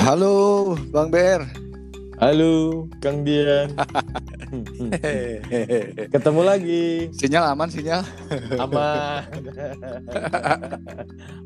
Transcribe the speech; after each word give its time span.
Halo, 0.00 0.74
Bang 0.90 1.12
Ber. 1.12 1.44
Halo, 2.20 2.84
Kang 3.00 3.24
Dian. 3.24 3.72
Ketemu 6.12 6.42
lagi. 6.44 7.08
Sinyal 7.16 7.52
aman, 7.52 7.68
sinyal. 7.72 8.04
Aman. 8.60 9.24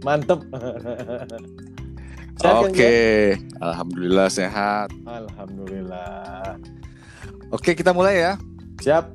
Mantep. 0.03 0.41
Oke, 2.43 3.39
alhamdulillah 3.63 4.29
sehat. 4.31 4.91
Alhamdulillah. 5.07 6.59
Oke, 7.55 7.79
kita 7.79 7.95
mulai 7.95 8.19
ya. 8.23 8.33
Siap. 8.83 9.15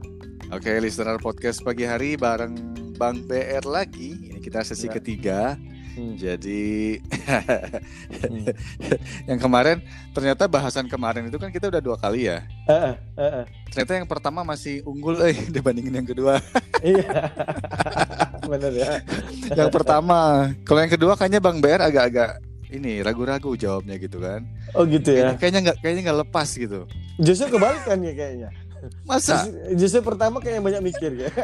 Oke, 0.56 0.80
listener 0.80 1.20
podcast 1.20 1.60
pagi 1.62 1.84
hari 1.84 2.16
bareng 2.16 2.56
Bang 2.96 3.28
BR 3.28 3.68
lagi. 3.68 4.32
Ini 4.32 4.40
kita 4.40 4.64
sesi 4.64 4.88
Ya. 4.88 4.96
ketiga. 4.96 5.40
Hmm. 6.00 6.16
Jadi 6.16 6.96
Hmm. 7.30 8.48
yang 9.30 9.40
kemarin 9.40 9.84
ternyata 10.16 10.48
bahasan 10.48 10.88
kemarin 10.88 11.28
itu 11.28 11.36
kan 11.36 11.52
kita 11.52 11.68
udah 11.68 11.84
dua 11.84 12.00
kali 12.00 12.32
ya. 12.32 12.42
Eh, 12.72 12.96
eh, 13.20 13.44
eh. 13.44 13.46
Ternyata 13.70 13.92
yang 14.00 14.08
pertama 14.08 14.48
masih 14.48 14.80
unggul 14.88 15.20
eh 15.22 15.36
dibandingin 15.56 16.00
yang 16.00 16.08
kedua. 16.08 16.40
Iya. 16.80 17.12
Bener 18.48 18.74
ya. 18.74 18.92
yang 19.54 19.70
pertama, 19.70 20.50
kalau 20.64 20.80
yang 20.80 20.94
kedua 20.96 21.14
kayaknya 21.20 21.44
Bang 21.44 21.60
BR 21.60 21.84
agak-agak 21.84 22.40
ini 22.72 23.04
ragu-ragu 23.04 23.54
jawabnya 23.60 24.00
gitu 24.00 24.24
kan. 24.24 24.48
Oh 24.74 24.88
gitu 24.88 25.12
ya. 25.12 25.36
Kayaknya 25.36 25.70
nggak 25.70 25.78
kayaknya 25.84 26.02
nggak 26.10 26.20
lepas 26.26 26.50
gitu. 26.56 26.88
Justru 27.20 27.60
kebalikan 27.60 28.00
ya 28.00 28.14
kayaknya. 28.16 28.50
Masa? 29.04 29.44
Justru, 29.44 29.52
justru 29.76 30.02
pertama 30.08 30.40
kayak 30.40 30.64
banyak 30.64 30.82
mikir 30.82 31.12
ya. 31.28 31.30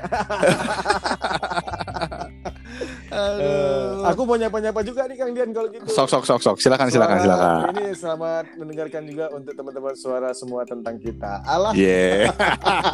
Eh, 3.11 3.89
aku 4.09 4.21
mau 4.25 4.37
nyapa-nyapa 4.37 4.81
juga 4.81 5.05
nih 5.05 5.17
Kang 5.17 5.31
Dian 5.37 5.49
kalau 5.53 5.69
gitu. 5.69 5.85
Sok 5.85 6.07
sok 6.09 6.23
sok 6.25 6.41
sok. 6.41 6.57
Silakan 6.57 6.89
silakan 6.89 7.17
silakan. 7.21 7.57
Ini 7.75 7.85
selamat 7.93 8.45
mendengarkan 8.57 9.03
juga 9.05 9.25
untuk 9.33 9.53
teman-teman 9.53 9.93
suara 9.93 10.29
semua 10.33 10.65
tentang 10.65 10.97
kita. 10.97 11.45
Allah. 11.45 11.71
Yeah. 11.77 12.33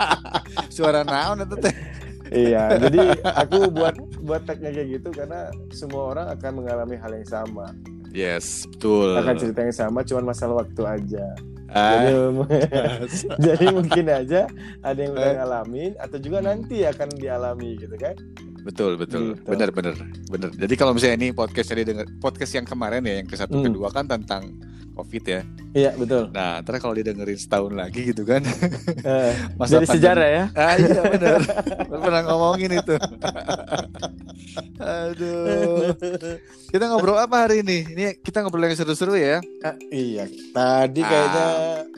Suara 0.76 1.04
naon 1.08 1.44
itu 1.48 1.56
teh. 1.60 1.74
Iya, 2.32 2.80
jadi 2.88 3.20
aku 3.44 3.68
buat 3.76 3.96
buat 4.24 4.48
tagnya 4.48 4.72
kayak 4.72 4.88
gitu 5.00 5.10
karena 5.12 5.52
semua 5.76 6.16
orang 6.16 6.28
akan 6.32 6.52
mengalami 6.64 6.96
hal 6.96 7.12
yang 7.12 7.28
sama. 7.28 7.76
Yes, 8.12 8.68
betul. 8.72 9.20
Akan 9.20 9.36
cerita 9.36 9.60
yang 9.64 9.76
sama, 9.76 10.00
cuman 10.04 10.32
masalah 10.32 10.64
waktu 10.64 10.82
aja. 10.84 11.28
Ah, 11.72 12.04
Jadi, 12.04 12.12
jadi 13.48 13.66
mungkin 13.72 14.06
aja 14.06 14.42
ada 14.82 15.00
yang 15.00 15.12
udah 15.12 15.24
Eh. 15.26 15.36
ngalamin 15.36 15.92
atau 15.96 16.18
juga 16.18 16.40
nanti 16.40 16.84
akan 16.84 17.08
dialami 17.16 17.80
gitu 17.80 17.96
kan. 17.96 18.16
betul 18.62 18.94
betul. 18.94 19.34
Gitu. 19.34 19.48
Benar 19.48 19.70
benar 19.72 19.96
benar. 20.28 20.50
Jadi 20.54 20.74
kalau 20.76 20.92
misalnya 20.92 21.18
ini 21.18 21.32
podcast 21.32 21.72
yang 21.72 21.80
didengar 21.82 22.06
podcast 22.20 22.52
yang 22.54 22.62
kemarin 22.64 23.02
ya 23.02 23.14
yang 23.18 23.26
ke 23.26 23.34
satu 23.34 23.58
Hmm. 23.58 23.66
kedua 23.66 23.90
kan 23.90 24.06
tentang 24.06 24.54
covid 24.92 25.24
ya. 25.24 25.42
Iya, 25.72 25.96
betul. 25.96 26.30
Nah, 26.30 26.60
ntar 26.60 26.78
kalau 26.78 26.92
didengerin 26.92 27.40
setahun 27.40 27.72
lagi 27.72 28.12
gitu 28.12 28.22
kan. 28.22 28.44
Eh, 29.02 29.32
Masa 29.58 29.80
jadi 29.80 29.88
pandemi- 29.88 29.96
sejarah 29.96 30.28
ya. 30.30 30.44
Ah 30.54 30.76
iya 30.76 31.02
benar. 31.02 31.40
Pernah 31.88 32.22
ngomongin 32.28 32.72
itu. 32.76 32.96
Aduh. 34.78 35.96
Kita 36.68 36.84
ngobrol 36.88 37.18
apa 37.18 37.48
hari 37.48 37.62
ini? 37.62 37.86
Ini 37.86 38.04
kita 38.20 38.42
ngobrol 38.42 38.66
yang 38.66 38.76
seru-seru 38.76 39.16
ya. 39.16 39.40
Ah, 39.62 39.76
iya, 39.90 40.26
tadi 40.52 41.02
kayaknya 41.02 41.46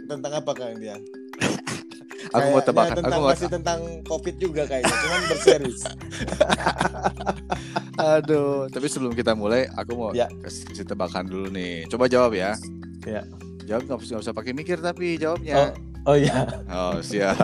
tentang 0.06 0.34
apa 0.38 0.52
Kang 0.54 0.78
Dian? 0.78 1.02
Aku 2.34 2.50
mau 2.50 2.64
Kayaknya 2.64 2.66
tebak. 2.66 2.86
Tentang, 2.96 3.04
Aku 3.04 3.20
mau 3.20 3.30
masih 3.30 3.48
tentang 3.52 3.80
COVID 4.08 4.36
juga 4.40 4.64
kayaknya, 4.64 4.96
cuman 4.96 5.22
berseris. 5.28 5.82
Aduh, 8.18 8.66
tapi 8.72 8.88
sebelum 8.90 9.14
kita 9.14 9.36
mulai, 9.36 9.70
aku 9.70 9.92
mau 9.94 10.10
Ya. 10.16 10.26
kasih, 10.42 10.88
tebakan 10.88 11.28
dulu 11.28 11.52
nih. 11.52 11.86
Coba 11.92 12.10
jawab 12.10 12.34
ya. 12.34 12.56
Ya. 13.04 13.22
Jawab 13.64 13.86
nggak 13.86 14.00
usah 14.00 14.12
nggak 14.18 14.26
usah 14.26 14.36
pakai 14.36 14.54
mikir 14.56 14.78
tapi 14.80 15.20
jawabnya. 15.20 15.56
Oh 15.76 15.93
iya. 16.12 16.44
Oh, 16.68 17.00
siap. 17.00 17.40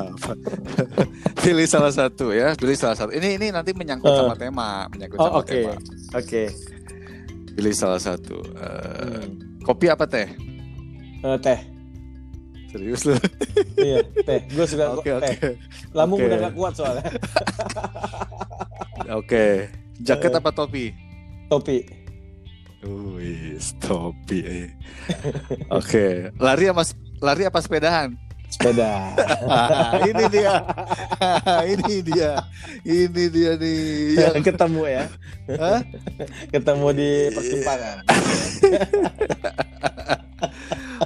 Pilih 1.43 1.63
salah 1.63 1.89
satu 1.89 2.29
ya. 2.29 2.51
Pilih 2.53 2.75
salah 2.75 2.93
satu. 2.93 3.09
Ini 3.09 3.39
ini 3.39 3.47
nanti 3.49 3.71
menyangkut 3.71 4.11
sama 4.11 4.35
tema, 4.35 4.83
menyangkut 4.89 5.15
Oh 5.15 5.27
sama 5.29 5.39
oke. 5.39 5.47
tema. 5.49 5.73
Oke. 6.11 6.43
Pilih 7.49 7.71
salah 7.71 7.97
satu. 7.97 8.35
Eh, 8.53 9.23
Hmm. 9.23 9.63
Kopi 9.63 9.87
apa 9.87 10.03
teh? 10.03 10.27
Eh, 11.21 11.37
teh. 11.39 11.59
Serius 12.67 13.03
lu? 13.03 13.15
Iya, 13.79 14.03
teh. 14.19 14.43
Gue 14.49 14.65
suka 14.65 14.91
oke. 14.91 15.07
teh. 15.23 15.55
Lambung 15.91 16.19
Oke. 16.19 16.27
udah 16.27 16.37
gak 16.41 16.53
kuat 16.53 16.73
soalnya. 16.75 17.03
Oke. 19.19 19.71
Jaket 19.99 20.31
Eh. 20.31 20.37
apa 20.37 20.49
topi? 20.51 20.85
Topi. 21.47 21.77
Wih, 22.81 23.55
topi. 23.79 24.71
Oke. 25.69 26.31
Lari 26.35 26.65
apa 26.67 26.83
lari 27.19 27.43
apa 27.43 27.59
sepedahan? 27.59 28.15
Sepeda. 28.49 29.13
Ini 30.09 30.25
dia. 30.27 30.53
ini 31.71 31.95
dia. 32.01 32.31
Ini 32.81 33.23
dia 33.29 33.51
nih. 33.55 33.81
Yang 34.17 34.43
Ketemu 34.49 34.81
ya. 34.83 35.05
Hah? 35.53 35.79
Ketemu 36.49 36.87
di 36.91 37.09
persimpangan. 37.29 37.97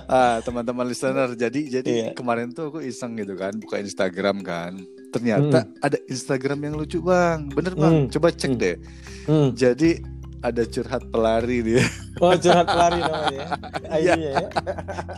ah, 0.07 0.39
teman-teman 0.39 0.85
listener. 0.87 1.35
Jadi 1.35 1.67
jadi 1.69 1.91
Iya. 1.91 2.07
kemarin 2.15 2.51
tuh 2.51 2.71
aku 2.71 2.79
iseng 2.79 3.19
gitu 3.19 3.35
kan, 3.35 3.51
buka 3.59 3.77
Instagram 3.77 4.39
kan. 4.41 4.79
Ternyata 5.11 5.67
ada 5.79 5.97
Instagram 6.07 6.59
yang 6.63 6.75
lucu, 6.75 7.03
Bang. 7.03 7.51
Bener, 7.51 7.75
Bang. 7.75 8.07
Hmm. 8.07 8.09
Coba 8.09 8.31
cek 8.31 8.55
Hmm. 8.55 8.61
deh. 8.61 8.75
Hmm. 9.27 9.47
Jadi 9.53 9.99
ada 10.43 10.63
curhat 10.67 11.03
pelari 11.07 11.63
dia. 11.63 11.83
Oh, 12.19 12.35
curhat 12.35 12.67
pelari 12.67 12.99
namanya. 12.99 13.45
Iya. 13.93 14.13
ya. 14.13 14.17
ID-nya 14.17 14.31
ya. 14.33 14.47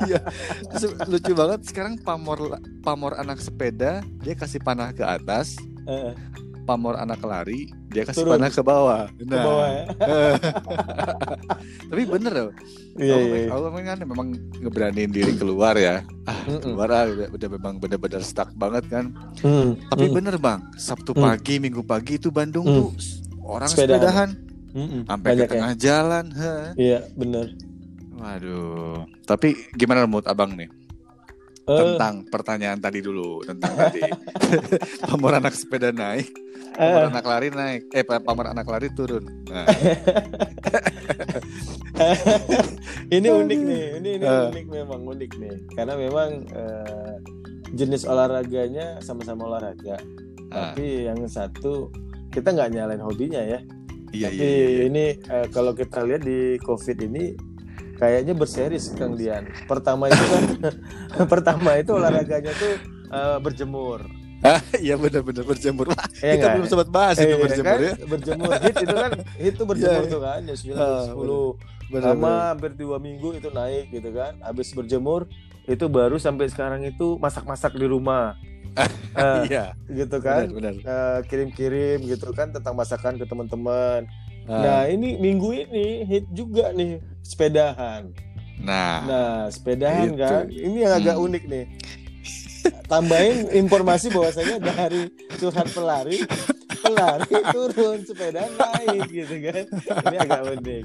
Iya. 0.05 0.19
Lucu 1.07 1.31
banget 1.31 1.59
sekarang 1.65 1.95
pamor 1.97 2.59
pamor 2.83 3.15
anak 3.15 3.41
sepeda, 3.41 4.03
dia 4.21 4.35
kasih 4.37 4.61
panah 4.61 4.93
ke 4.93 5.01
atas. 5.01 5.57
Eh, 5.89 6.13
Pamor 6.65 6.97
anak 6.97 7.21
lari, 7.21 7.69
dia 7.93 8.01
kasih 8.09 8.25
Turun. 8.25 8.41
panah 8.41 8.49
ke 8.49 8.57
bawah. 8.65 9.05
ke 9.13 9.37
bawah 9.37 9.67
ya. 9.69 9.83
Tapi 11.93 12.03
bener 12.09 12.33
loh. 12.33 12.53
Iya, 12.97 13.15
iya. 13.21 13.53
aku 13.53 13.69
kan 13.69 13.99
memang 14.01 14.27
ngeberaniin 14.65 15.13
diri 15.13 15.37
keluar 15.37 15.77
ya. 15.77 16.01
Ah, 16.25 16.41
keluar 16.57 16.89
ah, 16.89 17.05
udah, 17.05 17.29
udah 17.37 17.49
memang 17.53 17.77
bener-bener 17.77 18.25
stuck 18.25 18.49
banget 18.57 18.81
kan. 18.89 19.13
Hmm. 19.45 19.77
Tapi 19.93 20.09
hmm. 20.09 20.15
bener 20.17 20.35
bang, 20.41 20.65
Sabtu 20.73 21.13
Hmm. 21.13 21.29
pagi, 21.29 21.61
Minggu 21.61 21.85
pagi 21.85 22.17
itu 22.17 22.33
Bandung 22.33 22.65
Hmm. 22.65 22.75
tuh 22.81 22.89
orang 23.45 23.69
Sepedahan. 23.69 24.01
sepedahan 24.01 24.29
Mm-mm. 24.75 25.01
sampai 25.05 25.23
ke 25.25 25.31
Banyak 25.31 25.47
ya. 25.47 25.53
tengah 25.55 25.73
jalan. 25.75 26.25
heh. 26.29 26.65
Iya, 26.75 26.99
bener. 27.13 27.45
Waduh. 28.13 29.07
Tapi 29.23 29.47
gimana 29.73 30.03
mood 30.03 30.25
abang 30.25 30.53
nih 30.53 30.67
Eh, 31.65 31.73
tentang 31.73 32.21
pertanyaan 32.23 32.77
tadi 32.77 33.01
dulu 33.01 33.41
tentang 33.41 33.73
tadi 33.73 34.05
pamor 35.01 35.33
anak 35.33 35.49
sepeda 35.51 35.89
naik, 35.89 36.29
pamor 36.71 37.09
anak 37.09 37.25
lari 37.25 37.49
naik, 37.49 37.89
eh 37.89 38.05
pa- 38.05 38.21
pamor 38.21 38.45
anak 38.47 38.69
lari 38.69 38.93
turun. 38.93 39.25
Nah, 39.49 39.65
ini 43.09 43.27
unik 43.27 43.59
nih, 43.61 43.83
ini 43.97 44.09
ini 44.15 44.25
Eh. 44.25 44.45
unik 44.51 44.65
memang 44.67 45.01
unik 45.07 45.31
nih, 45.35 45.55
karena 45.73 45.93
memang 45.95 46.29
eh, 46.49 47.13
jenis 47.73 48.05
olahraganya 48.05 49.01
sama-sama 49.01 49.47
olahraga, 49.47 49.97
ah, 50.51 50.69
tapi 50.69 51.07
yang 51.07 51.17
satu 51.25 51.89
kita 52.29 52.51
nggak 52.51 52.71
nyalain 52.71 53.01
hobinya 53.01 53.41
ya, 53.41 53.59
iya 54.15 54.27
tapi 54.27 54.37
iya. 54.37 54.47
iya, 54.47 54.67
iya. 54.67 54.83
ini 54.87 55.05
eh, 55.19 55.47
kalau 55.49 55.71
kita 55.71 55.99
lihat 56.01 56.21
di 56.21 56.39
COVID 56.59 56.97
ini 57.03 57.23
kayaknya 57.95 58.33
berseris 58.33 58.91
Kang 58.91 59.15
Dian. 59.15 59.47
Pertama 59.65 60.07
itu 60.07 60.23
kan, 60.25 60.43
pertama 61.33 61.69
itu 61.75 61.91
olahraganya 61.91 62.51
tuh 62.53 62.73
eh, 63.09 63.37
berjemur. 63.39 63.99
Iya 64.77 64.93
benar-benar 64.95 65.41
berjemur. 65.41 65.89
Wah, 65.89 66.05
Iya 66.21 66.33
kita 66.37 66.47
belum 66.53 66.67
sempat 66.67 66.89
bahas 66.89 67.15
itu 67.17 67.27
Eh, 67.27 67.39
berjemur 67.39 67.65
kan? 67.71 67.81
ya. 67.81 67.93
Berjemur 68.05 68.51
hit 68.61 68.75
itu 68.77 68.93
kan 68.93 69.11
itu 69.41 69.61
berjemur 69.63 70.01
Iya, 70.01 70.11
tuh 70.11 70.21
kan 70.21 70.39
jam 70.43 70.55
9 70.55 70.75
Ah, 70.75 71.01
jam 71.01 71.15
10 71.17 71.57
Benar, 71.85 72.03
lama 72.03 72.17
benar. 72.19 72.45
hampir 72.51 72.71
dua 72.75 72.97
minggu 72.97 73.29
itu 73.33 73.49
naik 73.49 73.89
gitu 73.89 74.09
kan 74.09 74.33
habis 74.41 74.69
berjemur 74.69 75.25
itu 75.65 75.85
baru 75.85 76.17
sampai 76.17 76.45
sekarang 76.45 76.81
itu 76.81 77.17
masak-masak 77.17 77.73
di 77.73 77.85
rumah 77.85 78.37
Eh, 79.15 79.47
Iya, 79.47 79.65
gitu 79.87 80.19
kan. 80.19 80.51
Benar. 80.51 80.75
Eh, 80.75 81.19
kirim-kirim 81.25 82.03
gitu 82.03 82.35
kan 82.35 82.51
tentang 82.51 82.75
masakan 82.75 83.15
ke 83.15 83.23
teman-teman. 83.23 84.03
Ah, 84.43 84.59
nah 84.59 84.81
ini 84.85 85.15
minggu 85.15 85.55
ini 85.55 86.03
hit 86.03 86.27
juga 86.29 86.69
nih 86.69 86.99
sepedahan. 87.23 88.11
Nah, 88.59 88.97
nah 89.01 89.35
sepedahan 89.47 90.11
Itu. 90.11 90.19
kan. 90.19 90.43
Ini 90.47 90.77
yang 90.77 90.93
agak 90.95 91.15
Hmm. 91.15 91.25
unik 91.25 91.43
nih. 91.47 91.65
Tambahin 92.85 93.37
informasi 93.55 94.09
bahwasanya 94.09 94.59
dari 94.59 95.07
curhat 95.37 95.69
pelari 95.69 96.19
pelari 96.75 97.33
turun 97.49 98.03
sepeda 98.03 98.45
naik 98.51 99.05
gitu 99.07 99.35
kan. 99.41 99.63
Ini 100.05 100.17
agak 100.19 100.41
unik. 100.51 100.83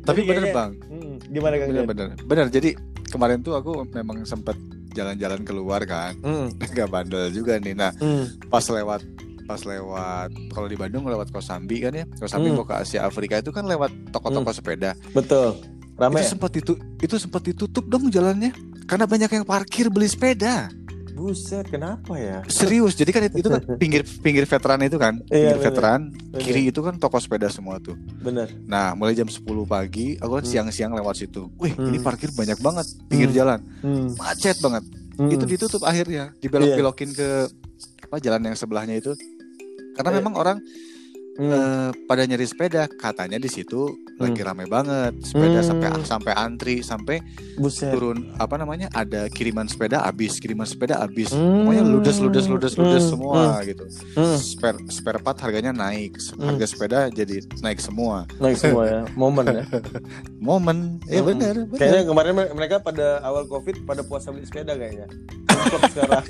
Tapi 0.00 0.20
benar 0.22 0.42
kayaknya- 0.42 0.54
bang, 0.54 0.70
Hmm, 0.88 1.14
gimana 1.28 1.54
kang 1.54 1.68
benar 1.68 1.76
Dian? 1.76 1.90
benar 1.92 2.08
benar. 2.24 2.46
Jadi 2.48 2.70
kemarin 3.06 3.38
tuh 3.40 3.54
aku 3.54 3.84
memang 3.86 4.24
sempat 4.24 4.56
jalan-jalan 4.90 5.40
keluar 5.42 5.82
kan, 5.84 6.14
Hmm, 6.20 6.50
nggak 6.74 6.88
bandel 6.88 7.30
juga 7.30 7.56
nih. 7.56 7.74
Nah, 7.74 7.90
hmm, 7.94 8.48
pas 8.48 8.64
lewat 8.64 9.02
pas 9.44 9.58
lewat 9.60 10.30
kalau 10.54 10.70
di 10.70 10.78
Bandung 10.78 11.02
lewat 11.02 11.34
Kosambi 11.34 11.82
kan 11.82 11.90
ya 11.90 12.06
Kosambi 12.14 12.54
Hmm. 12.54 12.62
mau 12.62 12.62
ke 12.62 12.70
Asia 12.70 13.02
Afrika 13.02 13.42
itu 13.42 13.50
kan 13.50 13.66
lewat 13.66 13.90
toko-toko 14.14 14.54
sepeda 14.54 14.94
betul 15.10 15.58
Rame. 15.98 16.22
itu 16.22 16.38
sempat 16.38 16.54
itu 16.54 16.78
itu 17.02 17.18
sempat 17.18 17.42
ditutup 17.42 17.82
dong 17.90 18.14
jalannya 18.14 18.54
karena 18.86 19.10
banyak 19.10 19.26
yang 19.26 19.42
parkir 19.42 19.90
beli 19.90 20.06
sepeda. 20.06 20.70
Buset, 21.20 21.68
kenapa 21.68 22.16
ya? 22.16 22.40
Serius. 22.48 22.96
Jadi 22.96 23.10
kan 23.12 23.22
itu, 23.28 23.44
itu 23.44 23.48
kan 23.52 23.60
pinggir 23.76 24.02
pinggir 24.24 24.48
veteran 24.48 24.80
itu 24.80 24.96
kan, 24.96 25.20
Iya, 25.28 25.52
pinggir 25.52 25.52
bener. 25.52 25.66
veteran, 25.68 26.00
Bener. 26.08 26.40
kiri 26.40 26.62
itu 26.72 26.80
kan 26.80 26.96
toko 26.96 27.20
sepeda 27.20 27.52
semua 27.52 27.76
tuh. 27.76 27.92
Bener. 28.18 28.48
Nah, 28.64 28.96
mulai 28.96 29.12
jam 29.12 29.28
10 29.28 29.44
pagi, 29.62 30.16
aku 30.16 30.40
kan 30.40 30.44
Hmm. 30.44 30.48
siang-siang 30.48 30.96
lewat 30.96 31.20
situ. 31.20 31.52
Wih, 31.60 31.76
Hmm. 31.76 31.92
ini 31.92 32.00
parkir 32.00 32.32
banyak 32.32 32.56
banget 32.58 32.88
pinggir 33.06 33.28
Hmm. 33.28 33.36
jalan. 33.36 33.58
Hmm. 33.84 34.08
Macet 34.16 34.56
banget. 34.58 34.84
Hmm. 35.20 35.28
Itu 35.28 35.44
ditutup 35.44 35.84
akhirnya, 35.84 36.32
dibelok-belokin 36.40 37.12
ke 37.12 37.28
apa 38.00 38.16
jalan 38.16 38.40
yang 38.42 38.56
sebelahnya 38.56 38.96
itu. 38.96 39.12
Karena 39.92 40.10
Eh. 40.10 40.16
memang 40.16 40.34
orang 40.34 40.56
Hmm. 41.40 41.48
eh, 41.48 41.88
pada 42.04 42.28
nyari 42.28 42.44
sepeda, 42.44 42.84
katanya 42.86 43.40
di 43.40 43.48
situ 43.48 43.88
lagi 44.20 44.44
rame 44.44 44.68
banget. 44.68 45.16
Sepeda 45.24 45.64
Hmm. 45.64 45.68
sampai 45.72 45.88
sampai 46.04 46.32
antri, 46.36 46.76
sampai 46.84 47.16
Buset. 47.56 47.88
turun 47.88 48.28
apa 48.36 48.60
namanya? 48.60 48.92
Ada 48.92 49.32
kiriman 49.32 49.64
sepeda 49.64 50.04
habis, 50.04 50.36
kiriman 50.36 50.68
sepeda 50.68 51.00
habis. 51.00 51.32
Hmm. 51.32 51.64
Pokoknya 51.64 51.82
ludes 51.82 52.20
ludes 52.20 52.44
ludes 52.44 52.76
ludes 52.76 53.08
Hmm. 53.08 53.12
semua 53.16 53.56
gitu. 53.64 53.88
Hmm. 54.12 54.36
Spare 54.36 54.84
spare 54.90 55.18
part 55.18 55.40
harganya 55.40 55.72
naik, 55.72 56.20
Hmm. 56.36 56.52
harga 56.52 56.66
sepeda 56.68 57.08
jadi 57.08 57.40
naik 57.58 57.80
semua. 57.80 58.28
Naik 58.36 58.60
semua 58.60 58.84
ya, 58.84 59.00
momen 59.16 59.44
ya. 59.48 59.64
Momen, 60.40 61.00
ya 61.04 61.20
Hmm. 61.20 61.28
benar, 61.30 61.54
Kayaknya 61.70 62.02
kemarin 62.04 62.32
me- 62.32 62.52
mereka 62.54 62.76
pada 62.80 63.20
awal 63.20 63.44
covid 63.44 63.80
pada 63.84 64.00
puasa 64.00 64.28
beli 64.28 64.44
sepeda 64.44 64.72
kayaknya. 64.72 65.08
Sekarang. 65.86 66.26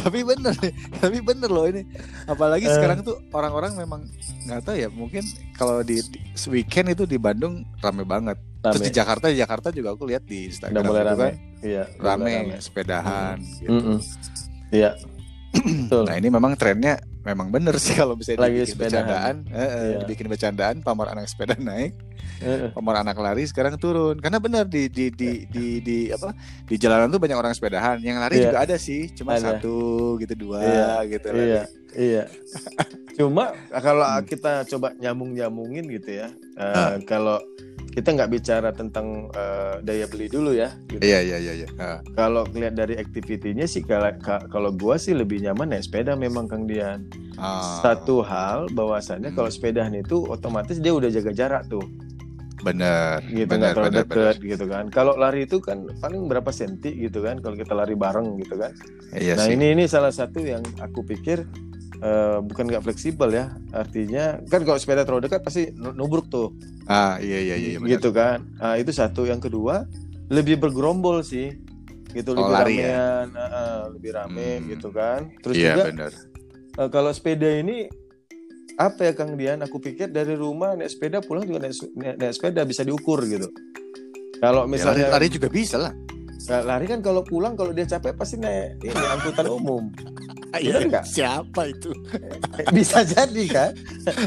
tapi 0.00 0.20
bener, 0.22 0.54
tapi 0.96 1.18
bener 1.20 1.48
loh 1.48 1.66
ini. 1.66 1.82
Apalagi 2.24 2.64
Eh. 2.64 2.72
sekarang 2.72 3.00
tuh 3.00 3.20
orang-orang 3.30 3.76
memang 3.76 4.00
nggak 4.42 4.60
tahu 4.62 4.76
ya, 4.76 4.88
mungkin 4.88 5.22
kalau 5.52 5.80
di, 5.80 6.00
di 6.02 6.18
weekend 6.46 6.90
itu 6.90 7.04
di 7.04 7.16
Bandung 7.16 7.62
rame 7.78 8.02
banget. 8.02 8.36
Terus 8.60 8.76
di 8.78 8.86
Rame. 8.86 8.94
Jakarta, 8.94 9.24
di 9.26 9.38
Jakarta 9.38 9.68
juga 9.70 9.88
aku 9.90 10.04
lihat 10.04 10.22
di 10.22 10.44
Instagram 10.46 10.74
Udah 10.74 10.84
mulai 10.84 11.00
itu 11.00 11.08
rame. 11.08 11.20
kan 11.22 11.34
Iya, 11.60 11.84
mulai 11.96 12.08
rame, 12.36 12.56
sepedahan. 12.58 13.36
gitu. 13.56 13.70
Mm-mm. 13.70 13.98
Iya. 14.70 14.90
Betul. 15.50 16.06
Nah 16.06 16.14
ini 16.14 16.28
memang 16.28 16.54
trennya 16.54 16.94
memang 17.20 17.50
bener 17.50 17.74
sih 17.76 17.92
kalau 17.92 18.14
bisa 18.14 18.32
Lagi 18.32 18.64
dibikin 18.64 18.78
bercandaan, 18.78 19.34
eh, 19.46 19.58
eh, 19.58 19.68
Iya. 19.68 19.98
dibikin 20.00 20.26
bercandaan, 20.26 20.76
pamor 20.80 21.06
anak 21.06 21.26
sepeda 21.26 21.52
naik, 21.54 21.92
Heeh. 22.38 22.70
pamor 22.70 22.96
anak 22.96 23.12
lari 23.14 23.44
sekarang 23.44 23.76
turun. 23.76 24.16
Karena 24.16 24.38
benar 24.38 24.64
di 24.64 24.86
di 24.86 25.10
di 25.10 25.44
di, 25.44 25.66
di 25.78 25.98
apa 26.08 26.32
di 26.64 26.74
jalanan 26.74 27.10
tuh 27.10 27.18
banyak 27.18 27.34
orang 27.34 27.52
sepedahan. 27.52 27.98
Yang 27.98 28.16
lari 28.18 28.34
Iya. 28.36 28.44
juga 28.46 28.58
ada 28.62 28.76
sih, 28.76 29.10
cuma 29.12 29.34
Ada. 29.34 29.58
satu 29.58 29.74
gitu 30.16 30.34
dua 30.38 30.58
Iya, 30.62 30.88
gitu. 31.10 31.28
Iya, 31.30 31.62
iya. 31.92 32.24
Cuma 33.20 33.52
kalau 33.74 34.00
Hmm. 34.06 34.24
kita 34.24 34.64
coba 34.66 34.96
nyambung-nyambungin 34.96 35.84
gitu 35.90 36.24
ya. 36.24 36.32
eh, 36.56 36.62
Ah. 36.64 36.96
Kalau 37.04 37.36
kita 37.90 38.14
nggak 38.14 38.30
bicara 38.30 38.70
tentang 38.70 39.28
eh, 39.30 39.82
daya 39.82 40.06
beli 40.06 40.26
dulu 40.26 40.54
ya. 40.54 40.70
Gitu. 40.86 41.02
Iya 41.02 41.18
iya 41.20 41.38
iya. 41.38 41.52
iya. 41.56 41.68
Kalau 42.12 42.46
ngeliat 42.46 42.74
dari 42.74 42.94
aktivitinya 42.94 43.66
sih 43.66 43.82
kalau 43.82 44.14
ka- 44.16 44.46
kalau 44.46 44.70
gua 44.70 44.94
sih 44.94 45.12
lebih 45.12 45.42
nyaman 45.42 45.74
naik 45.74 45.84
sepeda 45.84 46.14
memang 46.14 46.46
Kang 46.46 46.64
Dian. 46.64 47.10
Ah, 47.34 47.80
Satu 47.80 48.20
hal 48.20 48.70
bahwasannya 48.70 49.32
Hmm. 49.32 49.36
kalau 49.36 49.50
sepedahan 49.50 49.92
itu 49.92 50.22
otomatis 50.24 50.76
dia 50.76 50.92
udah 50.92 51.08
jaga 51.08 51.32
jarak 51.32 51.62
tuh, 51.66 51.82
bener 52.60 53.24
gitu 53.26 53.48
bener 53.48 53.58
nggak 53.58 53.72
terlalu 53.72 53.90
bener, 53.90 54.04
deket 54.04 54.36
gitu 54.44 54.64
kan. 54.68 54.84
Kalau 54.88 55.16
lari 55.16 55.48
itu 55.48 55.56
kan 55.58 55.88
paling 55.98 56.28
berapa 56.28 56.52
senti 56.52 56.92
gitu 56.94 57.24
kan 57.24 57.40
kalau 57.40 57.56
kita 57.56 57.72
lari 57.72 57.96
bareng 57.96 58.36
gitu 58.36 58.54
kan. 58.54 58.76
bener. 58.76 59.18
Iya 59.18 59.34
nah 59.34 59.46
sih. 59.48 59.56
ini 59.56 59.66
ini 59.72 59.84
salah 59.88 60.12
satu 60.12 60.38
yang 60.38 60.60
aku 60.78 61.00
pikir 61.02 61.48
eh, 62.00 62.38
bukan 62.40 62.64
nggak 62.66 62.82
fleksibel 62.82 63.28
ya. 63.30 63.52
Artinya 63.70 64.40
kan 64.44 64.64
kalau 64.64 64.76
sepeda 64.76 65.04
terlalu 65.04 65.28
dekat 65.28 65.40
pasti 65.40 65.68
nu- 65.72 65.92
nubruk 65.92 66.26
tuh, 66.26 66.52
Ah 66.84 67.16
iya 67.18 67.38
iya 67.38 67.54
iya. 67.54 67.76
bener. 67.76 67.96
gitu 67.96 68.10
kan. 68.10 68.42
Nah, 68.56 68.74
itu 68.74 68.90
satu. 68.90 69.22
Yang 69.22 69.46
kedua 69.46 69.84
lebih 70.28 70.58
bergerombol 70.58 71.20
sih, 71.20 71.54
gitu 72.10 72.32
Oh, 72.32 72.42
lebih 72.42 72.52
lari 72.52 72.74
ya? 72.74 72.88
ramean, 72.88 73.26
ah, 73.32 73.42
ah, 73.42 73.80
lebih 73.90 74.10
rame 74.12 74.50
Hmm. 74.56 74.66
gitu 74.68 74.88
kan. 74.90 75.20
Terus 75.38 75.54
Iya 75.54 75.72
juga. 75.74 76.06
Eh, 76.76 76.88
kalau 76.88 77.10
sepeda 77.10 77.50
ini 77.50 77.90
apa 78.74 79.00
ya 79.02 79.12
Kang 79.12 79.34
Dian? 79.34 79.60
Aku 79.60 79.76
pikir 79.76 80.08
dari 80.08 80.32
rumah 80.32 80.72
naik 80.72 80.88
sepeda 80.88 81.20
pulang 81.20 81.44
juga 81.44 81.60
naik, 81.60 81.76
naik, 81.92 82.16
naik 82.16 82.32
sepeda 82.32 82.62
bisa 82.62 82.80
diukur 82.80 83.20
gitu. 83.22 83.50
Kalau 84.40 84.64
Ya, 84.64 84.64
lari, 84.64 84.72
misalnya 84.72 85.06
lari 85.10 85.28
juga 85.28 85.46
bisa 85.46 85.76
lah. 85.76 85.92
Nah, 86.48 86.64
lari 86.64 86.88
kan 86.88 86.98
kalau 86.98 87.20
pulang 87.20 87.52
kalau 87.52 87.70
dia 87.70 87.84
capek 87.84 88.16
pasti 88.16 88.34
naik 88.34 88.80
ini 88.80 88.96
angkutan 88.96 89.46
umum. 89.46 89.92
Bener 90.50 90.82
nggak? 90.90 91.04
Siapa 91.06 91.62
itu? 91.70 91.94
Bisa 92.76 93.06
jadi 93.06 93.44
kan? 93.46 93.72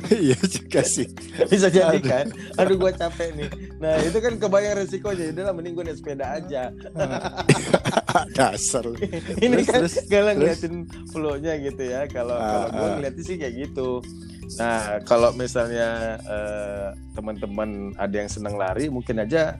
Iya 0.07 0.39
juga 0.39 0.81
sih. 0.87 1.07
Bisa 1.51 1.67
jadi 1.67 1.99
kan? 1.99 2.31
Aduh 2.55 2.79
gua 2.79 2.95
capek 2.95 3.35
nih. 3.35 3.49
Nah 3.77 3.99
itu 3.99 4.17
kan 4.17 4.39
kebayang 4.39 4.79
resikonya. 4.79 5.35
Udah 5.35 5.43
lah 5.49 5.53
mending 5.53 5.73
gue 5.75 5.83
naik 5.83 5.97
sepeda 5.99 6.25
aja. 6.39 6.71
Dasar. 8.37 8.85
ini 9.43 9.61
Terus, 9.61 9.67
kan 9.67 9.79
terus, 9.83 9.95
terus. 10.07 10.33
ngeliatin 10.37 10.75
flow-nya 11.11 11.53
gitu 11.59 11.83
ya. 11.83 12.05
Kalau 12.07 12.37
Ah, 12.37 12.47
kalau 12.47 12.67
gue 12.71 12.87
ah. 12.87 12.93
ngeliatin 12.99 13.23
sih 13.23 13.35
kayak 13.35 13.53
gitu. 13.67 13.89
Nah 14.59 15.01
kalau 15.03 15.33
misalnya 15.33 16.19
eh, 16.21 16.87
teman-teman 17.17 17.91
ada 17.97 18.15
yang 18.15 18.29
senang 18.29 18.55
lari, 18.55 18.87
mungkin 18.87 19.19
aja 19.19 19.57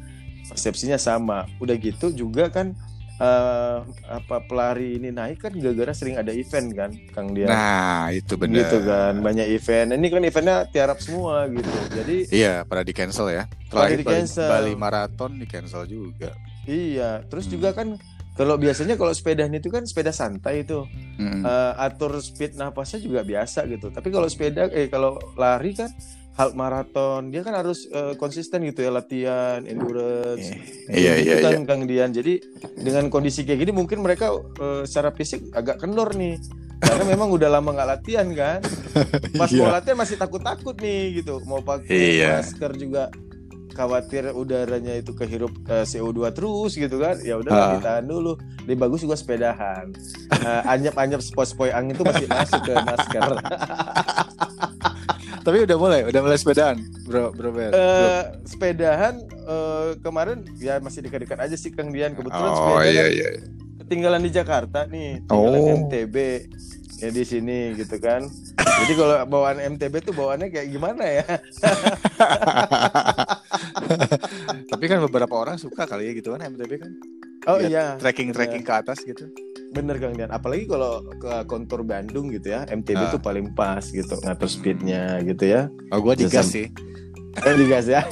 persepsinya 0.48 0.96
sama. 0.96 1.50
Udah 1.60 1.76
gitu 1.76 2.14
juga 2.14 2.48
kan 2.48 2.78
eh, 3.16 3.78
apa 4.10 4.36
pelari 4.44 4.98
ini 4.98 5.10
naik 5.10 5.38
kan 5.40 5.54
gara-gara 5.54 5.94
sering 5.94 6.18
ada 6.18 6.34
event 6.34 6.68
kan, 6.74 6.92
Kang 7.14 7.32
Dia. 7.32 7.48
Nah 7.48 8.10
itu 8.10 8.34
bener. 8.36 8.66
gitu 8.66 8.82
kan 8.82 9.14
banyak 9.20 9.48
event. 9.50 9.94
Ini 9.94 10.08
kan 10.10 10.22
eventnya 10.22 10.58
tiarap 10.68 10.98
semua 10.98 11.46
gitu. 11.48 11.70
Jadi 11.94 12.18
Iya, 12.30 12.66
pada 12.66 12.82
di 12.82 12.92
cancel 12.92 13.30
ya. 13.30 13.44
Terakhir 13.70 14.02
Bali, 14.02 14.04
di-cancel. 14.06 14.50
Bali 14.50 14.74
Marathon 14.74 15.32
di 15.38 15.46
cancel 15.46 15.84
juga. 15.86 16.34
iya. 16.64 17.22
Terus 17.28 17.46
Hmm. 17.48 17.54
juga 17.54 17.70
kan 17.72 17.88
kalau 18.34 18.58
biasanya 18.58 18.98
kalau 18.98 19.14
sepeda 19.14 19.46
itu 19.46 19.70
kan 19.70 19.86
sepeda 19.86 20.10
santai 20.10 20.66
itu 20.66 20.82
Mm. 21.14 21.46
Eh, 21.46 21.74
atur 21.78 22.18
speed 22.18 22.58
napasnya 22.58 22.98
juga 22.98 23.22
biasa 23.22 23.70
gitu. 23.70 23.94
Tapi 23.94 24.10
kalau 24.10 24.26
sepeda 24.26 24.66
eh 24.74 24.90
kalau 24.90 25.22
lari 25.38 25.78
kan 25.78 25.94
half 26.34 26.52
maraton 26.52 27.30
dia 27.30 27.42
kan 27.42 27.54
harus 27.54 27.86
eh, 27.88 28.14
konsisten 28.16 28.64
gitu 28.64 28.82
ya 28.82 28.90
latihan 28.90 29.62
endurance. 29.64 30.50
Iya 30.88 31.14
iya 31.16 31.34
Gitu 31.36 31.46
iya. 31.46 31.54
kan 31.54 31.64
Kang 31.64 31.84
Dian. 31.84 32.10
Jadi 32.10 32.42
dengan 32.76 33.08
kondisi 33.08 33.42
kayak 33.42 33.60
gini 33.60 33.72
mungkin 33.72 34.00
mereka 34.00 34.30
eh, 34.58 34.82
secara 34.84 35.10
fisik 35.10 35.50
agak 35.52 35.78
kendor 35.78 36.10
nih. 36.12 36.42
Karena 36.80 37.06
memang 37.08 37.30
udah 37.30 37.50
lama 37.50 37.70
nggak 37.72 37.90
latihan 37.92 38.28
kan. 38.34 38.60
Pas 39.40 39.50
mau 39.52 39.70
Iya. 39.70 39.74
latihan 39.74 39.96
masih 39.96 40.18
takut-takut 40.18 40.76
nih 40.76 41.22
gitu. 41.22 41.38
Mau 41.44 41.62
pakai 41.62 42.18
Iya. 42.18 42.42
masker 42.42 42.72
juga 42.76 43.08
khawatir 43.74 44.30
udaranya 44.30 44.94
itu 44.96 45.14
kehirup 45.14 45.50
eh, 45.66 45.82
CO2 45.84 46.30
terus 46.30 46.74
gitu 46.74 46.98
kan. 46.98 47.22
Ya 47.22 47.38
udah 47.38 47.52
Ah. 47.52 47.70
ditahan 47.78 48.06
dulu. 48.06 48.36
Lebih 48.66 48.78
bagus 48.82 49.02
juga 49.02 49.14
sepedahan. 49.14 49.94
Eh, 50.34 50.62
anyap-anyap 50.68 51.22
spoi-spoi 51.22 51.70
angin 51.70 51.94
itu 51.94 52.04
masih 52.04 52.26
masuk 52.28 52.62
ke 52.64 52.74
masker. 52.76 53.22
Tapi 55.44 55.68
udah 55.68 55.76
mulai, 55.76 56.02
udah 56.08 56.22
mulai 56.24 56.40
sepedaan, 56.40 56.80
bro, 57.04 57.36
bro 57.36 57.52
Ber. 57.52 57.70
Belum. 57.70 57.76
Eh, 57.76 58.24
sepedahan 58.48 59.16
eh, 59.28 59.90
kemarin 60.00 60.48
ya 60.56 60.80
masih 60.80 61.04
dekat-dekat 61.04 61.36
aja 61.38 61.56
sih 61.56 61.70
Kang 61.70 61.92
Dian. 61.92 62.16
Kebetulan 62.16 62.50
Oh 62.50 62.80
sepeda 62.80 62.88
iya 62.88 63.04
kan 63.04 63.12
iya. 63.12 63.30
ketinggalan 63.84 64.22
di 64.24 64.32
Jakarta 64.32 64.80
nih, 64.88 65.20
tinggalan 65.28 65.60
Oh. 65.60 65.76
MTB 65.84 66.16
ya 66.98 67.10
di 67.12 67.24
sini 67.24 67.76
gitu 67.76 68.00
kan. 68.00 68.24
Jadi 68.56 68.94
kalau 68.96 69.16
bawaan 69.28 69.60
MTB 69.76 69.94
tuh 70.02 70.16
bawaannya 70.16 70.48
kayak 70.48 70.68
gimana 70.72 71.04
ya? 71.04 71.26
Tapi 74.72 74.86
kan 74.88 75.00
beberapa 75.04 75.36
orang 75.36 75.60
suka 75.60 75.84
kali 75.84 76.08
ya 76.08 76.14
gitu 76.16 76.32
kan 76.32 76.42
MTB 76.48 76.72
kan. 76.80 76.92
Oh 77.44 77.60
Lihat 77.60 77.70
iya, 77.70 77.86
Trekking 78.00 78.32
trekking 78.32 78.64
ke 78.64 78.72
atas 78.72 79.04
gitu. 79.04 79.28
Bener 79.74 79.98
Kang 79.98 80.14
Dian. 80.14 80.30
Apalagi 80.30 80.66
kalau 80.66 81.02
ke 81.14 81.44
kontur 81.44 81.82
Bandung 81.82 82.30
gitu 82.30 82.50
ya, 82.50 82.64
MTB 82.64 82.96
Ah. 83.00 83.10
tuh 83.10 83.20
paling 83.20 83.52
pas 83.52 83.82
gitu 83.82 84.14
ngatur 84.16 84.48
speednya 84.48 85.18
gitu 85.22 85.44
ya. 85.44 85.68
Oh 85.90 86.00
gua 86.00 86.14
digas 86.14 86.48
sih. 86.48 86.70
Eh 87.34 87.58
digas 87.58 87.90
ya. 87.90 88.06